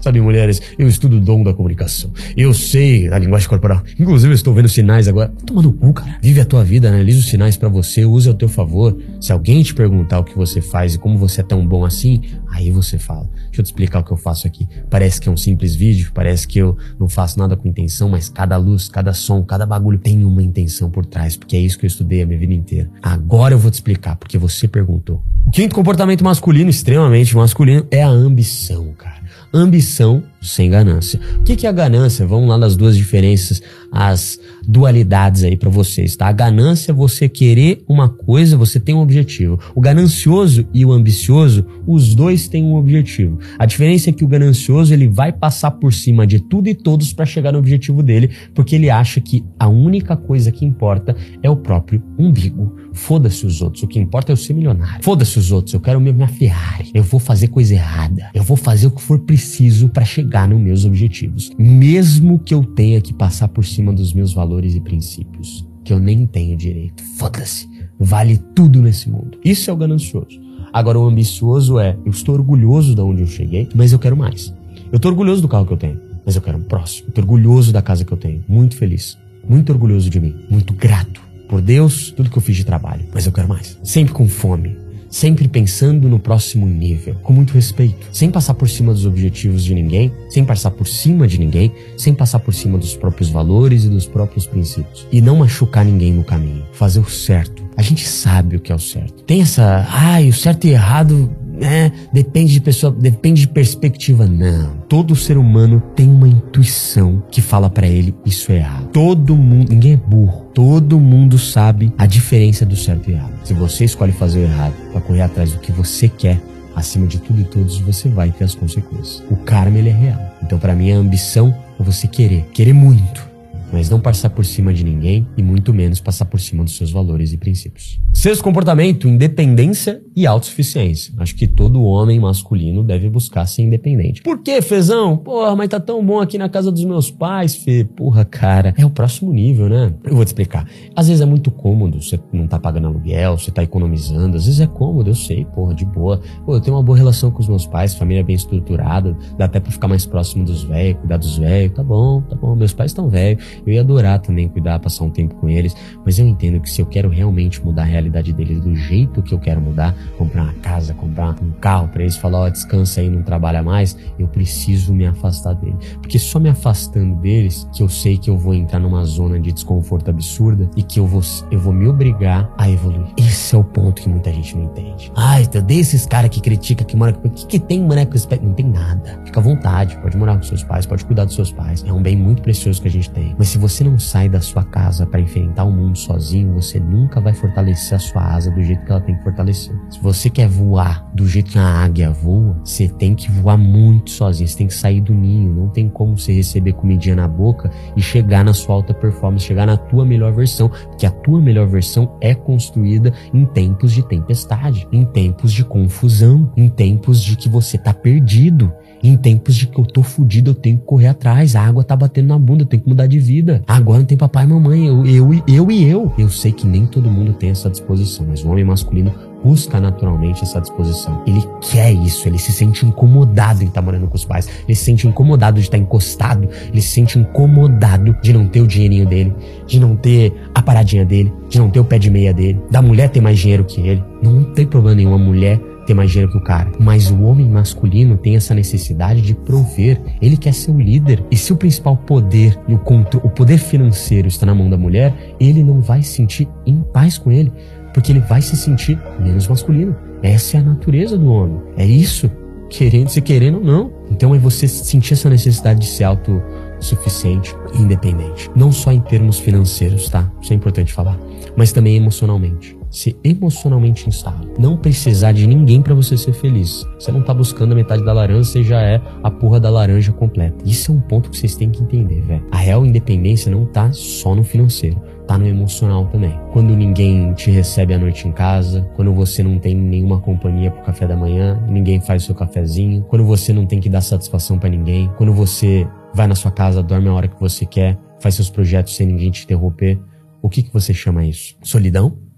Sabe, 0.02 0.22
mulheres, 0.22 0.62
eu 0.78 0.88
estudo 0.88 1.18
o 1.18 1.20
dom 1.20 1.44
da 1.44 1.54
comunicação. 1.54 2.12
Eu 2.36 2.54
sei 2.54 3.08
a 3.12 3.18
linguagem 3.18 3.48
corporal. 3.48 3.84
Inclusive, 4.00 4.32
eu 4.32 4.36
estou 4.36 4.54
vendo 4.54 4.70
sinais 4.70 5.08
agora. 5.08 5.32
Toma 5.46 5.62
no 5.62 5.72
cu, 5.72 5.94
cara. 5.94 6.18
Vive 6.22 6.42
a 6.42 6.46
tua 6.46 6.64
vida, 6.64 6.90
analisa 6.90 7.20
os 7.20 7.28
sinais 7.28 7.58
para 7.58 7.70
você, 7.70 8.06
use 8.06 8.28
ao 8.28 8.34
teu 8.34 8.50
favor. 8.50 8.98
Se 9.20 9.32
alguém 9.32 9.64
te 9.64 9.74
perguntar 9.74 10.20
o 10.20 10.24
que 10.24 10.36
você 10.36 10.62
faz 10.62 10.96
e 10.96 10.98
como 10.98 11.18
você 11.18 11.42
é 11.42 11.44
tão 11.44 11.66
bom 11.66 11.86
assim, 11.86 12.22
aí 12.50 12.70
você 12.70 12.98
fala. 12.98 13.30
Deixa 13.46 13.62
eu 13.62 13.64
te 13.64 13.68
explicar 13.68 14.00
o 14.00 14.04
que 14.04 14.12
eu 14.12 14.18
faço 14.18 14.48
aqui. 14.48 14.68
Parece 14.90 15.20
que 15.20 15.30
é 15.30 15.32
um 15.32 15.38
simples 15.38 15.76
vídeo, 15.76 16.12
parece 16.14 16.48
que 16.48 16.60
eu 16.60 16.78
não 17.00 17.08
faço 17.08 17.40
nada 17.40 17.56
com 17.56 17.68
intenção, 17.68 18.10
mas 18.10 18.30
cada 18.30 18.58
luz, 18.58 18.88
cada 18.90 19.14
som, 19.14 19.44
cada 19.44 19.66
bagulho 19.66 19.98
tem 19.98 20.24
uma 20.24 20.42
intenção 20.42 20.90
por 20.90 21.06
trás, 21.06 21.36
porque 21.38 21.56
é 21.56 21.60
isso 21.60 21.78
que 21.78 21.86
eu 21.86 21.88
estudei 21.88 22.22
a 22.22 22.26
minha 22.26 22.40
vida 22.40 22.54
inteira. 22.54 22.90
Agora 23.02 23.54
eu 23.54 23.60
vou 23.60 23.72
te 23.72 23.76
explicar, 23.76 24.16
porque 24.16 24.38
você 24.38 24.68
perguntou. 24.68 25.22
O 25.46 25.52
quinto 25.52 25.74
comportamento 25.74 26.24
masculino, 26.24 26.70
extremamente 26.70 27.36
masculino, 27.36 27.86
é 27.90 28.01
a 28.02 28.10
ambição, 28.10 28.94
cara. 28.94 29.22
Ambição 29.54 30.24
sem 30.42 30.70
ganância. 30.70 31.20
O 31.40 31.44
que 31.44 31.66
é 31.66 31.70
a 31.70 31.74
ganância? 31.74 32.26
Vamos 32.26 32.50
lá 32.50 32.58
nas 32.58 32.76
duas 32.76 32.98
diferenças. 32.98 33.62
as 33.92 34.40
dualidades 34.66 35.44
aí 35.44 35.58
para 35.58 35.70
vocês, 35.70 36.16
tá? 36.16 36.28
A 36.28 36.32
ganância 36.32 36.92
é 36.92 36.96
você 36.96 37.28
querer 37.28 37.84
uma 37.90 38.08
coisa, 38.08 38.56
você 38.56 38.80
tem 38.80 38.96
um 38.96 39.00
objetivo. 39.00 39.60
O 39.76 39.82
ganancioso 39.82 40.66
e 40.74 40.86
o 40.86 40.94
ambicioso, 40.94 41.66
os 41.86 42.16
dois 42.16 42.48
têm 42.48 42.64
um 42.64 42.76
objetivo. 42.76 43.38
A 43.60 43.66
diferença 43.66 44.10
é 44.10 44.14
que 44.14 44.24
o 44.24 44.28
ganancioso 44.28 44.94
ele 44.94 45.08
vai 45.08 45.34
passar 45.34 45.72
por 45.72 45.92
cima 45.94 46.26
de 46.26 46.40
tudo 46.40 46.70
e 46.70 46.76
todos 46.76 47.12
para 47.12 47.26
chegar 47.26 47.52
no 47.52 47.60
objetivo 47.60 48.02
dele, 48.02 48.30
porque 48.54 48.76
ele 48.76 48.90
acha 48.90 49.20
que 49.20 49.44
a 49.60 49.68
única 49.68 50.16
coisa 50.16 50.52
que 50.52 50.64
importa 50.64 51.16
é 51.44 51.50
o 51.50 51.56
próprio 51.56 52.02
umbigo. 52.18 52.78
Foda-se 52.94 53.46
os 53.46 53.62
outros, 53.62 53.84
o 53.84 53.88
que 53.88 54.00
importa 54.00 54.32
é 54.32 54.34
eu 54.34 54.38
ser 54.38 54.54
milionário. 54.54 55.04
Foda-se 55.04 55.38
os 55.38 55.52
outros, 55.52 55.74
eu 55.74 55.80
quero 55.80 56.00
minha 56.00 56.28
Ferrari. 56.28 56.92
Eu 56.94 57.04
vou 57.04 57.20
fazer 57.20 57.48
coisa 57.48 57.74
errada. 57.74 58.30
Eu 58.34 58.44
vou 58.44 58.56
fazer 58.56 58.88
o 58.88 58.92
que 58.92 59.02
for 59.02 59.20
preciso 59.20 59.90
para 59.90 60.06
chegar 60.06 60.31
nos 60.48 60.60
meus 60.60 60.86
objetivos, 60.86 61.52
mesmo 61.58 62.40
que 62.40 62.54
eu 62.54 62.64
tenha 62.64 63.02
que 63.02 63.14
passar 63.14 63.48
por 63.48 63.66
cima 63.66 63.94
dos 63.94 64.14
meus 64.14 64.34
valores 64.34 64.76
e 64.76 64.80
princípios, 64.80 65.68
que 65.84 65.94
eu 65.94 66.00
nem 66.00 66.26
tenho 66.26 66.58
direito. 66.58 67.04
Foda-se. 67.18 67.70
Vale 68.00 68.38
tudo 68.56 68.82
nesse 68.82 69.10
mundo. 69.10 69.38
Isso 69.44 69.70
é 69.70 69.74
o 69.74 69.78
ganancioso. 69.78 70.40
Agora, 70.74 70.98
o 70.98 71.08
ambicioso 71.08 71.80
é: 71.80 71.98
eu 72.06 72.12
estou 72.12 72.36
orgulhoso 72.36 72.96
de 72.96 73.02
onde 73.02 73.22
eu 73.22 73.28
cheguei, 73.28 73.68
mas 73.76 73.92
eu 73.92 74.00
quero 74.00 74.18
mais. 74.18 74.54
Eu 74.92 74.98
estou 74.98 75.12
orgulhoso 75.12 75.42
do 75.42 75.48
carro 75.48 75.66
que 75.66 75.74
eu 75.74 75.78
tenho, 75.78 76.00
mas 76.26 76.36
eu 76.36 76.42
quero 76.42 76.58
um 76.58 76.64
próximo. 76.64 77.12
Tô 77.12 77.22
orgulhoso 77.22 77.72
da 77.72 77.82
casa 77.82 78.04
que 78.04 78.12
eu 78.12 78.18
tenho, 78.18 78.44
muito 78.48 78.76
feliz, 78.76 79.18
muito 79.48 79.72
orgulhoso 79.72 80.10
de 80.10 80.20
mim, 80.20 80.36
muito 80.50 80.74
grato 80.74 81.22
por 81.48 81.62
Deus, 81.62 82.12
tudo 82.12 82.30
que 82.30 82.38
eu 82.38 82.42
fiz 82.42 82.56
de 82.56 82.64
trabalho, 82.64 83.06
mas 83.14 83.26
eu 83.26 83.32
quero 83.32 83.48
mais. 83.50 83.78
Sempre 83.84 84.14
com 84.14 84.28
fome, 84.28 84.78
sempre 85.12 85.48
pensando 85.48 86.08
no 86.08 86.18
próximo 86.18 86.66
nível, 86.66 87.16
com 87.22 87.34
muito 87.34 87.54
respeito, 87.54 88.08
sem 88.12 88.32
passar 88.32 88.54
por 88.54 88.70
cima 88.70 88.94
dos 88.94 89.06
objetivos 89.06 89.64
de 89.64 89.76
ninguém, 89.76 90.12
sem 90.30 90.44
passar 90.46 90.72
por 90.72 90.88
cima 90.88 91.28
de 91.28 91.38
ninguém, 91.38 91.72
sem 91.98 92.14
passar 92.14 92.40
por 92.40 92.54
cima 92.54 92.78
dos 92.78 92.96
próprios 92.96 93.30
valores 93.30 93.84
e 93.84 93.90
dos 93.90 94.08
próprios 94.08 94.48
princípios. 94.48 95.06
E 95.12 95.22
não 95.22 95.36
machucar 95.36 95.86
ninguém 95.86 96.14
no 96.14 96.24
caminho, 96.24 96.64
fazer 96.72 97.02
o 97.02 97.10
certo. 97.10 97.62
A 97.76 97.82
gente 97.82 98.08
sabe 98.08 98.56
o 98.56 98.60
que 98.60 98.72
é 98.72 98.76
o 98.76 98.80
certo. 98.80 99.24
Tem 99.24 99.42
essa, 99.42 99.86
ai, 99.90 100.30
o 100.30 100.34
certo 100.34 100.66
e 100.66 100.72
errado 100.72 101.30
é, 101.62 101.92
depende 102.12 102.54
de 102.54 102.62
pessoa, 102.62 102.92
depende 102.92 103.42
de 103.42 103.48
perspectiva. 103.48 104.26
Não. 104.26 104.74
Todo 104.90 105.16
ser 105.16 105.38
humano 105.38 105.82
tem 105.96 106.10
uma 106.10 106.28
intuição 106.28 107.24
que 107.32 107.42
fala 107.42 107.70
para 107.70 107.88
ele 107.88 108.14
isso 108.26 108.52
é 108.52 108.58
errado. 108.58 108.90
Todo 108.92 109.36
mundo, 109.36 109.70
ninguém 109.70 109.94
é 109.94 109.98
burro. 109.98 110.48
Todo 110.54 111.00
mundo 111.00 111.38
sabe 111.38 111.94
a 111.98 112.06
diferença 112.06 112.66
do 112.66 112.76
certo 112.76 113.10
e 113.10 113.14
errado. 113.14 113.34
Se 113.46 113.54
você 113.54 113.86
escolhe 113.86 114.12
fazer 114.12 114.40
o 114.40 114.44
errado 114.44 114.74
para 114.92 115.02
correr 115.02 115.22
atrás 115.22 115.52
do 115.52 115.60
que 115.60 115.72
você 115.72 116.10
quer, 116.10 116.42
acima 116.76 117.08
de 117.08 117.20
tudo 117.20 117.42
e 117.42 117.44
todos, 117.44 117.80
você 117.80 118.10
vai 118.10 118.32
ter 118.32 118.44
as 118.44 118.56
consequências. 118.56 119.24
O 119.30 119.36
karma 119.36 119.78
ele 119.78 119.90
é 119.90 119.94
real. 119.94 120.20
Então, 120.44 120.60
para 120.60 120.76
mim, 120.76 120.92
a 120.92 120.98
ambição 120.98 121.56
é 121.80 121.84
você 121.84 122.08
querer, 122.08 122.46
querer 122.54 122.74
muito 122.74 123.31
mas 123.72 123.90
não 123.90 124.00
passar 124.00 124.30
por 124.30 124.46
cima 124.46 124.74
de 124.74 124.84
ninguém 124.84 125.28
e 125.38 125.44
muito 125.44 125.74
menos 125.74 126.00
passar 126.00 126.26
por 126.26 126.40
cima 126.40 126.64
dos 126.64 126.76
seus 126.76 126.92
valores 126.92 127.34
e 127.34 127.38
princípios. 127.38 128.00
Sexto 128.14 128.44
comportamento, 128.44 129.08
independência 129.08 130.02
e 130.16 130.28
autossuficiência. 130.28 131.14
Acho 131.18 131.36
que 131.36 131.48
todo 131.48 131.84
homem 131.84 132.20
masculino 132.20 132.84
deve 132.84 133.10
buscar 133.10 133.46
ser 133.46 133.64
independente. 133.64 134.22
Por 134.22 134.42
que, 134.42 134.62
Fezão? 134.62 135.18
Porra, 135.18 135.56
mas 135.56 135.70
tá 135.70 135.80
tão 135.80 136.06
bom 136.06 136.20
aqui 136.20 136.38
na 136.38 136.50
casa 136.50 136.72
dos 136.72 136.84
meus 136.84 137.10
pais, 137.10 137.56
Fê. 137.56 137.84
Porra, 137.84 138.26
cara, 138.26 138.74
é 138.78 138.86
o 138.86 138.90
próximo 138.90 139.32
nível, 139.32 139.70
né? 139.70 139.94
Eu 140.04 140.16
vou 140.16 140.26
te 140.26 140.30
explicar. 140.30 140.68
Às 140.96 141.08
vezes 141.08 141.22
é 141.22 141.26
muito 141.26 141.50
cômodo, 141.50 142.02
você 142.02 142.20
não 142.34 142.48
tá 142.48 142.60
pagando 142.60 142.88
aluguel, 142.88 143.38
você 143.38 143.52
tá 143.52 143.64
economizando. 143.64 144.38
Às 144.38 144.46
vezes 144.46 144.60
é 144.60 144.68
cômodo, 144.68 145.10
eu 145.10 145.16
sei, 145.16 145.46
porra, 145.46 145.74
de 145.74 145.86
boa. 145.86 146.22
Pô, 146.46 146.56
eu 146.56 146.62
tenho 146.62 146.76
uma 146.76 146.84
boa 146.84 146.98
relação 146.98 147.32
com 147.32 147.40
os 147.40 147.48
meus 147.48 147.66
pais, 147.66 147.96
família 147.96 148.24
bem 148.24 148.36
estruturada, 148.36 149.16
dá 149.38 149.46
até 149.46 149.60
pra 149.60 149.72
ficar 149.72 149.88
mais 149.88 150.06
próximo 150.06 150.44
dos 150.44 150.64
velhos, 150.64 151.00
cuidar 151.00 151.18
dos 151.18 151.38
velhos. 151.38 151.74
Tá 151.74 151.84
bom, 151.84 152.22
tá 152.22 152.36
bom, 152.36 152.56
meus 152.56 152.74
pais 152.74 152.92
estão 152.92 153.10
velhos 153.10 153.61
eu 153.66 153.74
ia 153.74 153.82
adorar 153.82 154.20
também 154.20 154.48
cuidar, 154.48 154.80
passar 154.80 155.04
um 155.04 155.10
tempo 155.10 155.36
com 155.36 155.50
eles, 155.50 155.76
mas 156.06 156.20
eu 156.20 156.26
entendo 156.26 156.60
que 156.60 156.70
se 156.70 156.82
eu 156.82 156.86
quero 156.86 157.10
realmente 157.10 157.64
mudar 157.64 157.84
a 157.84 157.86
realidade 157.86 158.34
deles 158.34 158.60
do 158.60 158.76
jeito 158.76 159.22
que 159.22 159.34
eu 159.34 159.40
quero 159.40 159.62
mudar, 159.62 159.96
comprar 160.18 160.44
uma 160.44 160.54
casa, 160.54 160.94
comprar 160.94 161.36
um 161.42 161.52
carro 161.52 161.88
para 161.88 162.02
eles 162.02 162.16
falar, 162.16 162.40
ó, 162.40 162.46
oh, 162.48 162.50
descansa 162.50 163.02
aí, 163.02 163.10
não 163.10 163.24
trabalha 163.24 163.64
mais, 163.64 163.98
eu 164.18 164.28
preciso 164.28 164.94
me 164.94 165.06
afastar 165.06 165.54
deles. 165.54 165.98
Porque 166.02 166.20
só 166.20 166.40
me 166.40 166.50
afastando 166.50 167.16
deles 167.16 167.68
que 167.74 167.84
eu 167.84 167.90
sei 167.90 168.18
que 168.18 168.30
eu 168.30 168.38
vou 168.38 168.54
entrar 168.54 168.80
numa 168.80 169.04
zona 169.06 169.40
de 169.40 169.52
desconforto 169.52 170.10
absurda 170.10 170.70
e 170.76 170.84
que 170.84 171.00
eu 171.00 171.08
vou, 171.08 171.22
eu 171.50 171.60
vou 171.60 171.74
me 171.74 171.88
obrigar 171.88 172.52
a 172.58 172.70
evoluir. 172.70 173.08
Esse 173.18 173.56
é 173.56 173.58
o 173.58 173.64
ponto 173.64 174.02
que 174.02 174.10
muita 174.10 174.32
gente 174.34 174.56
não 174.56 174.66
entende. 174.66 175.12
Ai, 175.16 175.48
eu 175.54 175.62
odeio 175.62 175.82
esses 175.82 176.06
caras 176.06 176.30
que 176.30 176.42
critica 176.42 176.84
que 176.84 176.96
mora. 176.96 177.18
O 177.24 177.30
que, 177.30 177.46
que 177.46 177.60
tem 177.60 177.82
esse 178.14 178.28
Não 178.42 178.54
tem 178.54 178.66
nada. 178.68 179.20
Fica 179.26 179.40
à 179.40 179.44
vontade, 179.44 179.98
pode 179.98 180.18
morar 180.18 180.36
com 180.38 180.44
seus 180.44 180.64
pais, 180.64 180.86
pode 180.86 181.06
cuidar 181.06 181.26
dos 181.26 181.36
seus 181.36 181.52
pais. 181.52 181.84
É 181.86 181.94
um 181.94 182.02
bem 182.02 182.16
muito 182.16 182.42
precioso 182.42 182.82
que 182.82 182.88
a 182.88 182.92
gente 182.92 183.10
tem. 183.10 183.36
Mas 183.38 183.51
se 183.52 183.58
você 183.58 183.84
não 183.84 184.00
sai 184.00 184.30
da 184.30 184.40
sua 184.40 184.64
casa 184.64 185.06
para 185.06 185.20
enfrentar 185.20 185.66
o 185.66 185.72
mundo 185.74 185.98
sozinho, 185.98 186.54
você 186.54 186.80
nunca 186.80 187.20
vai 187.20 187.34
fortalecer 187.34 187.98
a 187.98 188.00
sua 188.00 188.24
asa 188.24 188.50
do 188.50 188.64
jeito 188.64 188.86
que 188.86 188.92
ela 188.92 189.02
tem 189.02 189.14
que 189.18 189.24
fortalecer. 189.24 189.76
Se 189.90 190.00
você 190.00 190.30
quer 190.30 190.48
voar 190.48 191.06
do 191.14 191.28
jeito 191.28 191.52
que 191.52 191.60
a 191.60 191.84
águia 191.84 192.12
voa, 192.12 192.58
você 192.64 192.88
tem 192.88 193.14
que 193.14 193.30
voar 193.30 193.58
muito 193.58 194.10
sozinho, 194.10 194.48
você 194.48 194.58
tem 194.58 194.68
que 194.68 194.74
sair 194.74 195.02
do 195.02 195.14
ninho, 195.14 195.54
não 195.54 195.68
tem 195.68 195.90
como 195.90 196.18
você 196.18 196.32
receber 196.32 196.72
comidinha 196.72 197.14
na 197.14 197.28
boca 197.28 197.70
e 197.94 198.02
chegar 198.02 198.46
na 198.46 198.54
sua 198.54 198.76
alta 198.76 198.94
performance, 198.94 199.46
chegar 199.46 199.66
na 199.66 199.76
tua 199.76 200.06
melhor 200.06 200.32
versão, 200.32 200.70
porque 200.70 201.06
a 201.06 201.12
tua 201.12 201.42
melhor 201.42 201.68
versão 201.68 202.18
é 202.22 202.34
construída 202.34 203.14
em 203.34 203.44
tempos 203.44 203.92
de 203.92 204.02
tempestade, 204.08 204.88
em 204.94 205.04
tempos 205.04 205.52
de 205.52 205.66
confusão, 205.66 206.50
em 206.56 206.70
tempos 206.70 207.22
de 207.22 207.36
que 207.36 207.50
você 207.50 207.78
tá 207.78 207.94
perdido. 207.94 208.72
Em 209.04 209.18
tempos 209.18 209.56
de 209.56 209.68
que 209.68 209.80
eu 209.80 209.86
tô 209.86 210.04
fudido, 210.04 210.52
eu 210.52 210.56
tenho 210.56 210.78
que 210.78 210.86
correr 210.86 211.08
atrás. 211.08 211.56
A 211.56 211.62
água 211.62 211.84
tá 211.84 211.96
batendo 211.96 212.28
na 212.28 212.38
bunda, 212.38 212.64
eu 212.64 212.68
tenho 212.68 212.84
que 212.84 212.90
mudar 212.90 213.08
de 213.08 213.20
vida. 213.20 213.64
Agora 213.68 214.00
não 214.00 214.06
tem 214.06 214.18
papai 214.18 214.44
e 214.44 214.48
mamãe, 214.48 214.88
eu, 214.88 215.06
eu, 215.06 215.44
eu 215.48 215.72
e 215.72 215.90
eu. 215.90 216.12
Eu 216.18 216.30
sei 216.30 216.52
que 216.52 216.68
nem 216.68 216.86
todo 216.86 217.10
mundo 217.10 217.34
tem 217.34 217.50
essa 217.50 217.70
disposição, 217.70 218.26
mas 218.30 218.44
o 218.44 218.50
homem 218.50 218.64
masculino 218.64 219.12
busca 219.44 219.80
naturalmente 219.80 220.44
essa 220.44 220.62
disposição. 220.62 221.24
Ele 221.26 221.44
quer 221.62 221.92
isso, 221.92 222.28
ele 222.28 222.38
se 222.38 222.52
sente 222.52 222.86
incomodado 222.86 223.64
em 223.64 223.68
estar 223.68 223.82
morando 223.82 224.08
com 224.08 224.16
os 224.16 224.26
pais, 224.26 224.48
ele 224.68 224.76
se 224.76 224.86
sente 224.86 225.08
incomodado 225.08 225.60
de 225.60 225.66
estar 225.66 225.78
encostado, 225.78 226.48
ele 226.70 226.82
se 226.82 226.90
sente 226.90 227.18
incomodado 227.18 228.16
de 228.22 228.34
não 228.34 228.48
ter 228.48 228.62
o 228.62 228.68
dinheirinho 228.68 229.08
dele, 229.08 229.34
de 229.66 229.80
não 229.80 229.96
ter 229.96 230.34
a 230.54 230.62
paradinha 230.62 231.06
dele, 231.06 231.34
de 231.50 231.60
não 231.60 231.70
ter 231.70 231.80
o 231.80 231.86
pé 231.86 231.98
de 231.98 232.10
meia 232.10 232.34
dele, 232.34 232.60
da 232.70 232.82
mulher 232.82 233.10
ter 233.10 233.22
mais 233.22 233.40
dinheiro 233.40 233.64
que 233.64 233.82
ele. 233.82 234.04
Não 234.22 234.44
tem 234.44 234.66
problema 234.66 234.96
nenhum 234.96 235.14
a 235.14 235.18
mulher 235.18 235.60
ter 235.86 235.94
mais 235.94 236.12
dinheiro 236.12 236.32
que 236.32 236.38
o 236.38 236.44
cara. 236.44 236.72
Mas 236.80 237.10
o 237.10 237.22
homem 237.24 237.50
masculino 237.50 238.18
tem 238.18 238.36
essa 238.36 238.54
necessidade 238.54 239.22
de 239.22 239.34
prover. 239.34 240.00
Ele 240.22 240.38
quer 240.38 240.54
ser 240.54 240.72
o 240.72 240.80
líder. 240.80 241.24
E 241.32 241.38
se 241.38 241.52
o 241.52 241.58
principal 241.58 241.98
poder, 241.98 242.58
o, 242.68 242.74
o 242.74 243.30
poder 243.30 243.58
financeiro 243.58 244.28
está 244.28 244.46
na 244.46 244.56
mão 244.56 244.70
da 244.70 244.78
mulher, 244.78 245.36
ele 245.40 245.64
não 245.64 245.82
vai 245.82 246.02
se 246.02 246.14
sentir 246.14 246.48
em 246.66 246.82
paz 246.94 247.18
com 247.18 247.32
ele. 247.32 247.52
Porque 247.94 248.12
ele 248.12 248.22
vai 248.22 248.42
se 248.42 248.56
sentir 248.56 249.00
menos 249.20 249.48
masculino. 249.48 249.96
Essa 250.24 250.58
é 250.58 250.60
a 250.60 250.64
natureza 250.64 251.18
do 251.18 251.32
homem. 251.32 251.60
É 251.78 251.86
isso. 251.86 252.30
Querendo, 252.70 253.10
se 253.10 253.22
querendo 253.22 253.58
ou 253.58 253.64
não. 253.64 253.92
Então 254.10 254.34
é 254.34 254.40
você 254.40 254.68
sentir 254.68 255.14
essa 255.14 255.30
necessidade 255.30 255.82
de 255.82 255.88
ser 255.88 256.06
autossuficiente 256.06 257.54
e 257.74 257.82
independente. 257.82 258.50
Não 258.56 258.72
só 258.72 258.92
em 258.92 259.02
termos 259.02 259.40
financeiros, 259.40 260.10
tá? 260.10 260.32
Isso 260.42 260.54
é 260.54 260.56
importante 260.56 260.94
falar. 260.94 261.20
Mas 261.56 261.74
também 261.74 261.98
emocionalmente 261.98 262.81
ser 262.92 263.18
emocionalmente 263.24 264.08
instável. 264.08 264.54
Não 264.60 264.78
precisar 264.78 265.32
de 265.32 265.48
ninguém 265.48 265.82
para 265.82 265.96
você 265.96 266.18
ser 266.18 266.34
feliz. 266.34 266.86
Você 267.00 267.12
não 267.12 267.24
tá 267.24 267.34
buscando 267.34 267.72
a 267.72 267.76
metade 267.76 268.04
da 268.04 268.14
laranja, 268.14 268.44
você 268.44 268.64
já 268.64 268.82
é 268.82 269.02
a 269.24 269.32
porra 269.32 269.60
da 269.60 269.70
laranja 269.70 270.12
completa. 270.12 270.58
Isso 270.66 270.92
é 270.92 270.96
um 270.96 271.00
ponto 271.00 271.30
que 271.32 271.38
vocês 271.38 271.56
têm 271.56 271.72
que 271.72 271.82
entender, 271.82 272.22
velho. 272.22 272.46
A 272.52 272.58
real 272.58 272.86
independência 272.86 273.50
não 273.50 273.66
tá 273.66 273.92
só 273.94 274.36
no 274.36 274.44
financeiro 274.44 275.02
tá 275.32 275.38
no 275.38 275.48
emocional 275.48 276.08
também. 276.08 276.38
Quando 276.52 276.76
ninguém 276.76 277.34
te 277.34 277.50
recebe 277.50 277.94
à 277.94 277.98
noite 277.98 278.28
em 278.28 278.34
casa, 278.34 278.82
quando 278.96 279.14
você 279.14 279.42
não 279.42 279.58
tem 279.60 279.74
nenhuma 279.74 280.20
companhia 280.20 280.70
pro 280.70 280.84
café 280.84 281.08
da 281.08 281.16
manhã, 281.16 281.58
ninguém 281.70 282.02
faz 282.02 282.24
o 282.24 282.26
seu 282.26 282.36
cafezinho, 282.36 283.04
quando 283.04 283.24
você 283.24 283.54
não 283.54 283.66
tem 283.66 283.80
que 283.80 283.88
dar 283.88 284.02
satisfação 284.02 284.60
para 284.60 284.68
ninguém, 284.68 285.10
quando 285.18 285.34
você 285.34 285.88
vai 286.14 286.28
na 286.28 286.36
sua 286.36 286.52
casa, 286.52 286.84
dorme 286.84 287.08
a 287.08 287.14
hora 287.14 287.28
que 287.30 287.40
você 287.40 287.66
quer, 287.66 287.98
faz 288.20 288.36
seus 288.36 288.50
projetos 288.50 288.94
sem 288.94 289.08
ninguém 289.08 289.32
te 289.32 289.46
interromper, 289.46 289.98
o 290.42 290.50
que 290.50 290.64
que 290.64 290.74
você 290.74 290.94
chama 290.94 291.24
isso? 291.24 291.56
Solidão? 291.64 292.31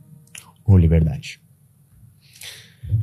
Ou 0.65 0.77
liberdade. 0.77 1.41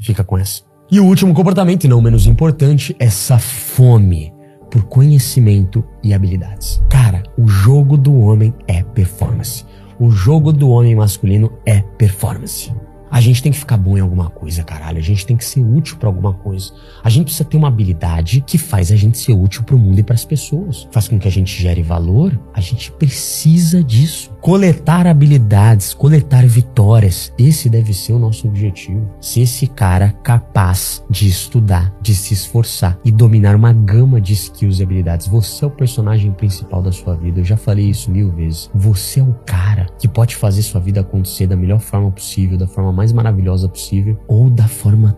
Fica 0.01 0.25
com 0.25 0.39
essa. 0.39 0.63
E 0.91 0.99
o 0.99 1.05
último 1.05 1.33
comportamento, 1.35 1.85
e 1.85 1.89
não 1.89 2.01
menos 2.01 2.27
importante, 2.27 2.97
essa 2.99 3.39
fome 3.39 4.33
por 4.71 4.85
conhecimento 4.85 5.85
e 6.03 6.15
habilidades. 6.15 6.83
Cara, 6.89 7.23
o 7.37 7.47
jogo 7.47 7.97
do 7.97 8.17
homem 8.19 8.55
é 8.67 8.83
performance. 8.83 9.65
O 9.99 10.11
jogo 10.11 10.53
do 10.53 10.71
homem 10.71 10.95
masculino 10.95 11.53
é 11.67 11.81
performance. 11.81 12.73
A 13.11 13.21
gente 13.21 13.43
tem 13.43 13.51
que 13.51 13.59
ficar 13.59 13.77
bom 13.77 13.99
em 13.99 14.01
alguma 14.01 14.31
coisa, 14.31 14.63
caralho. 14.63 14.99
A 14.99 15.03
gente 15.03 15.27
tem 15.27 15.37
que 15.37 15.45
ser 15.45 15.61
útil 15.61 15.97
para 15.97 16.09
alguma 16.09 16.33
coisa. 16.33 16.73
A 17.03 17.11
gente 17.11 17.25
precisa 17.25 17.45
ter 17.45 17.57
uma 17.57 17.69
habilidade 17.69 18.43
que 18.47 18.57
faz 18.57 18.93
a 18.93 18.97
gente 18.97 19.19
ser 19.19 19.33
útil 19.33 19.65
para 19.65 19.75
o 19.75 19.79
mundo 19.79 19.99
e 19.99 20.03
para 20.03 20.15
as 20.15 20.25
pessoas. 20.25 20.87
Faz 20.93 21.09
com 21.09 21.19
que 21.19 21.27
a 21.27 21.31
gente 21.31 21.61
gere 21.61 21.83
valor. 21.83 22.39
A 22.55 22.61
gente 22.61 22.93
precisa 22.93 23.83
disso. 23.83 24.31
Coletar 24.41 25.07
habilidades, 25.07 25.93
coletar 25.93 26.47
vitórias. 26.47 27.33
Esse 27.39 27.69
deve 27.69 27.93
ser 27.93 28.13
o 28.13 28.19
nosso 28.19 28.47
objetivo. 28.47 29.11
Ser 29.21 29.41
esse 29.41 29.67
cara 29.67 30.11
capaz 30.23 31.05
de 31.11 31.29
estudar, 31.29 31.93
de 32.01 32.15
se 32.15 32.33
esforçar 32.33 32.99
e 33.05 33.11
dominar 33.11 33.57
uma 33.57 33.73
gama 33.73 34.21
de 34.21 34.33
skills 34.33 34.79
e 34.79 34.83
habilidades. 34.83 35.27
Você 35.27 35.65
é 35.65 35.69
o 35.69 35.71
personagem 35.71 36.33
principal 36.33 36.83
da 36.83 36.93
sua 36.93 37.17
vida. 37.17 37.41
Eu 37.41 37.45
já 37.45 37.57
falei 37.57 37.89
isso 37.89 38.11
mil 38.11 38.31
vezes. 38.33 38.71
Você 38.75 39.21
é 39.21 39.23
o 39.23 39.35
cara 39.45 39.87
que 39.99 40.07
pode 40.07 40.37
fazer 40.37 40.63
sua 40.63 40.81
vida 40.81 41.01
acontecer 41.01 41.47
da 41.47 41.57
melhor 41.57 41.81
forma 41.81 42.11
possível, 42.11 42.57
da 42.57 42.67
forma 42.67 42.93
mais 42.93 43.00
maravilhosa 43.13 43.69
possível 43.69 44.19
ou 44.29 44.51
da 44.51 44.69
forma 44.69 45.17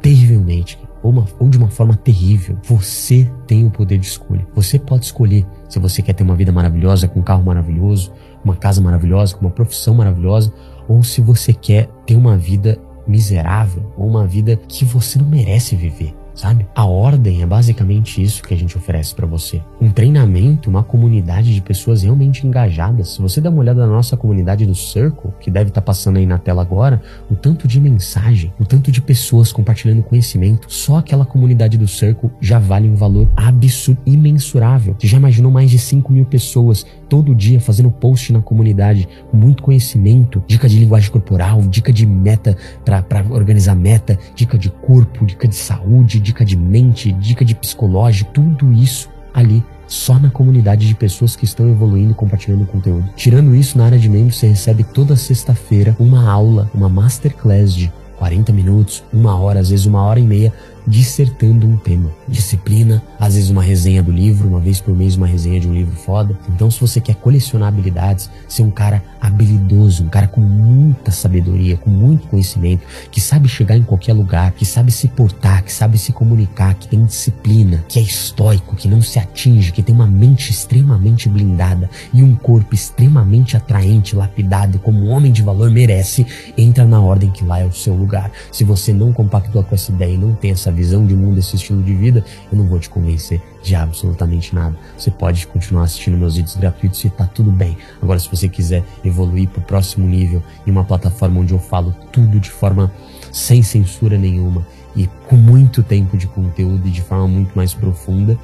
terrivelmente 0.00 0.78
ou, 1.02 1.10
uma, 1.10 1.26
ou 1.38 1.48
de 1.48 1.58
uma 1.58 1.68
forma 1.68 1.96
terrível. 1.96 2.56
Você 2.64 3.30
tem 3.46 3.66
o 3.66 3.70
poder 3.70 3.98
de 3.98 4.06
escolha. 4.06 4.46
Você 4.54 4.78
pode 4.78 5.06
escolher 5.06 5.46
se 5.68 5.78
você 5.78 6.02
quer 6.02 6.12
ter 6.12 6.22
uma 6.22 6.36
vida 6.36 6.52
maravilhosa, 6.52 7.08
com 7.08 7.20
um 7.20 7.22
carro 7.22 7.42
maravilhoso, 7.42 8.12
uma 8.44 8.54
casa 8.54 8.80
maravilhosa, 8.80 9.34
com 9.34 9.46
uma 9.46 9.50
profissão 9.50 9.94
maravilhosa, 9.94 10.52
ou 10.88 11.02
se 11.02 11.20
você 11.20 11.52
quer 11.52 11.88
ter 12.06 12.14
uma 12.14 12.36
vida 12.36 12.78
miserável 13.06 13.92
ou 13.96 14.06
uma 14.06 14.26
vida 14.26 14.56
que 14.68 14.84
você 14.84 15.18
não 15.18 15.26
merece 15.26 15.74
viver 15.74 16.14
sabe? 16.34 16.66
A 16.74 16.84
ordem 16.84 17.42
é 17.42 17.46
basicamente 17.46 18.22
isso 18.22 18.42
que 18.42 18.54
a 18.54 18.56
gente 18.56 18.76
oferece 18.76 19.14
para 19.14 19.26
você. 19.26 19.62
Um 19.80 19.90
treinamento, 19.90 20.70
uma 20.70 20.82
comunidade 20.82 21.54
de 21.54 21.60
pessoas 21.60 22.02
realmente 22.02 22.46
engajadas. 22.46 23.10
Se 23.14 23.22
você 23.22 23.40
der 23.40 23.48
uma 23.48 23.60
olhada 23.60 23.86
na 23.86 23.92
nossa 23.92 24.16
comunidade 24.16 24.66
do 24.66 24.74
Circle, 24.74 25.32
que 25.40 25.50
deve 25.50 25.68
estar 25.68 25.80
tá 25.80 25.84
passando 25.84 26.18
aí 26.18 26.26
na 26.26 26.38
tela 26.38 26.62
agora, 26.62 27.02
o 27.30 27.36
tanto 27.36 27.68
de 27.68 27.80
mensagem, 27.80 28.52
o 28.58 28.64
tanto 28.64 28.90
de 28.90 29.00
pessoas 29.00 29.52
compartilhando 29.52 30.02
conhecimento, 30.02 30.72
só 30.72 30.98
aquela 30.98 31.24
comunidade 31.24 31.76
do 31.76 31.88
Circle 31.88 32.30
já 32.40 32.58
vale 32.58 32.88
um 32.88 32.94
valor 32.94 33.28
absurdo, 33.36 34.00
imensurável. 34.06 34.96
Você 34.98 35.06
já 35.06 35.16
imaginou 35.16 35.50
mais 35.50 35.70
de 35.70 35.78
5 35.78 36.12
mil 36.12 36.24
pessoas 36.24 36.86
todo 37.12 37.34
dia 37.34 37.60
fazendo 37.60 37.90
post 37.90 38.32
na 38.32 38.40
comunidade, 38.40 39.06
com 39.30 39.36
muito 39.36 39.62
conhecimento, 39.62 40.42
dica 40.46 40.66
de 40.66 40.78
linguagem 40.78 41.10
corporal, 41.10 41.60
dica 41.60 41.92
de 41.92 42.06
meta 42.06 42.56
para 42.86 43.22
organizar 43.28 43.76
meta, 43.76 44.18
dica 44.34 44.56
de 44.56 44.70
corpo, 44.70 45.26
dica 45.26 45.46
de 45.46 45.54
saúde, 45.54 46.18
dica 46.18 46.42
de 46.42 46.56
mente, 46.56 47.12
dica 47.12 47.44
de 47.44 47.54
psicológico, 47.54 48.32
tudo 48.32 48.72
isso 48.72 49.10
ali 49.34 49.62
só 49.86 50.18
na 50.18 50.30
comunidade 50.30 50.88
de 50.88 50.94
pessoas 50.94 51.36
que 51.36 51.44
estão 51.44 51.70
evoluindo 51.70 52.14
compartilhando 52.14 52.64
conteúdo. 52.64 53.06
Tirando 53.14 53.54
isso, 53.54 53.76
na 53.76 53.84
área 53.84 53.98
de 53.98 54.08
membros, 54.08 54.38
você 54.38 54.46
recebe 54.46 54.82
toda 54.82 55.14
sexta-feira 55.14 55.94
uma 55.98 56.26
aula, 56.30 56.70
uma 56.74 56.88
masterclass 56.88 57.74
de 57.74 57.92
40 58.16 58.52
minutos, 58.54 59.04
uma 59.12 59.38
hora, 59.38 59.60
às 59.60 59.68
vezes 59.68 59.84
uma 59.84 60.00
hora 60.00 60.18
e 60.18 60.22
meia, 60.22 60.50
dissertando 60.86 61.66
um 61.66 61.76
tema. 61.76 62.10
Disciplina, 62.28 63.02
às 63.18 63.34
vezes 63.34 63.50
uma 63.50 63.62
resenha 63.62 64.02
do 64.02 64.10
livro, 64.10 64.48
uma 64.48 64.60
vez 64.60 64.80
por 64.80 64.96
mês 64.96 65.16
uma 65.16 65.26
resenha 65.26 65.60
de 65.60 65.68
um 65.68 65.74
livro 65.74 65.94
foda. 65.96 66.38
Então, 66.48 66.70
se 66.70 66.80
você 66.80 67.00
quer 67.00 67.14
colecionar 67.16 67.68
habilidades, 67.68 68.30
ser 68.48 68.62
um 68.62 68.70
cara 68.70 69.02
habilidoso, 69.20 70.04
um 70.04 70.08
cara 70.08 70.26
com 70.26 70.40
muita 70.40 71.10
sabedoria, 71.10 71.76
com 71.76 71.90
muito 71.90 72.26
conhecimento, 72.28 72.82
que 73.10 73.20
sabe 73.20 73.48
chegar 73.48 73.76
em 73.76 73.82
qualquer 73.82 74.12
lugar, 74.12 74.52
que 74.52 74.64
sabe 74.64 74.90
se 74.90 75.08
portar, 75.08 75.62
que 75.62 75.72
sabe 75.72 75.98
se 75.98 76.12
comunicar, 76.12 76.74
que 76.74 76.88
tem 76.88 77.04
disciplina, 77.04 77.84
que 77.88 77.98
é 77.98 78.02
estoico, 78.02 78.74
que 78.74 78.88
não 78.88 79.00
se 79.00 79.18
atinge, 79.18 79.72
que 79.72 79.82
tem 79.82 79.94
uma 79.94 80.06
mente 80.06 80.50
extremamente 80.50 81.28
blindada 81.28 81.88
e 82.12 82.22
um 82.22 82.34
corpo 82.34 82.74
extremamente 82.74 83.56
atraente, 83.56 84.16
lapidado, 84.16 84.78
como 84.78 84.98
um 84.98 85.10
homem 85.10 85.30
de 85.30 85.42
valor 85.42 85.70
merece, 85.70 86.26
entra 86.58 86.84
na 86.84 87.00
ordem 87.00 87.30
que 87.30 87.44
lá 87.44 87.60
é 87.60 87.64
o 87.64 87.72
seu 87.72 87.94
lugar. 87.94 88.30
Se 88.50 88.64
você 88.64 88.92
não 88.92 89.12
compactua 89.12 89.62
com 89.62 89.74
essa 89.74 89.92
ideia 89.92 90.14
e 90.14 90.18
não 90.18 90.34
tem 90.34 90.50
essa 90.50 90.71
visão 90.72 91.06
de 91.06 91.14
mundo, 91.14 91.38
esse 91.38 91.56
estilo 91.56 91.82
de 91.82 91.94
vida, 91.94 92.24
eu 92.50 92.58
não 92.58 92.66
vou 92.66 92.78
te 92.78 92.88
convencer 92.88 93.40
de 93.62 93.74
absolutamente 93.74 94.54
nada. 94.54 94.76
Você 94.96 95.10
pode 95.10 95.46
continuar 95.46 95.84
assistindo 95.84 96.16
meus 96.16 96.36
vídeos 96.36 96.56
gratuitos 96.56 97.04
e 97.04 97.10
tá 97.10 97.26
tudo 97.26 97.50
bem. 97.50 97.76
Agora, 98.00 98.18
se 98.18 98.28
você 98.28 98.48
quiser 98.48 98.82
evoluir 99.04 99.48
para 99.48 99.60
o 99.60 99.62
próximo 99.62 100.06
nível 100.06 100.42
em 100.66 100.70
uma 100.70 100.84
plataforma 100.84 101.40
onde 101.40 101.52
eu 101.52 101.58
falo 101.58 101.94
tudo 102.12 102.40
de 102.40 102.50
forma 102.50 102.92
sem 103.30 103.62
censura 103.62 104.18
nenhuma 104.18 104.66
e 104.94 105.08
com 105.28 105.36
muito 105.36 105.82
tempo 105.82 106.16
de 106.16 106.26
conteúdo 106.26 106.86
e 106.86 106.90
de 106.90 107.00
forma 107.00 107.26
muito 107.26 107.52
mais 107.54 107.72
profunda, 107.72 108.38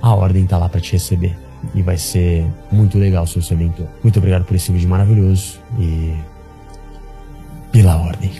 a 0.00 0.14
ordem 0.14 0.46
tá 0.46 0.56
lá 0.56 0.68
para 0.68 0.80
te 0.80 0.92
receber. 0.92 1.36
E 1.74 1.82
vai 1.82 1.98
ser 1.98 2.46
muito 2.72 2.98
legal 2.98 3.26
ser 3.26 3.42
seu 3.42 3.56
mentor. 3.56 3.86
Muito 4.02 4.18
obrigado 4.18 4.44
por 4.44 4.56
esse 4.56 4.72
vídeo 4.72 4.88
maravilhoso 4.88 5.58
e 5.78 6.16
pela 7.70 7.96
ordem. 7.96 8.32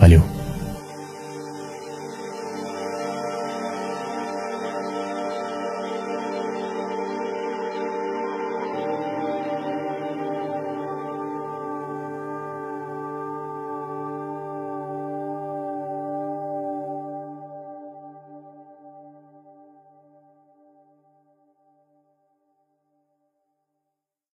Valeu. 0.00 0.41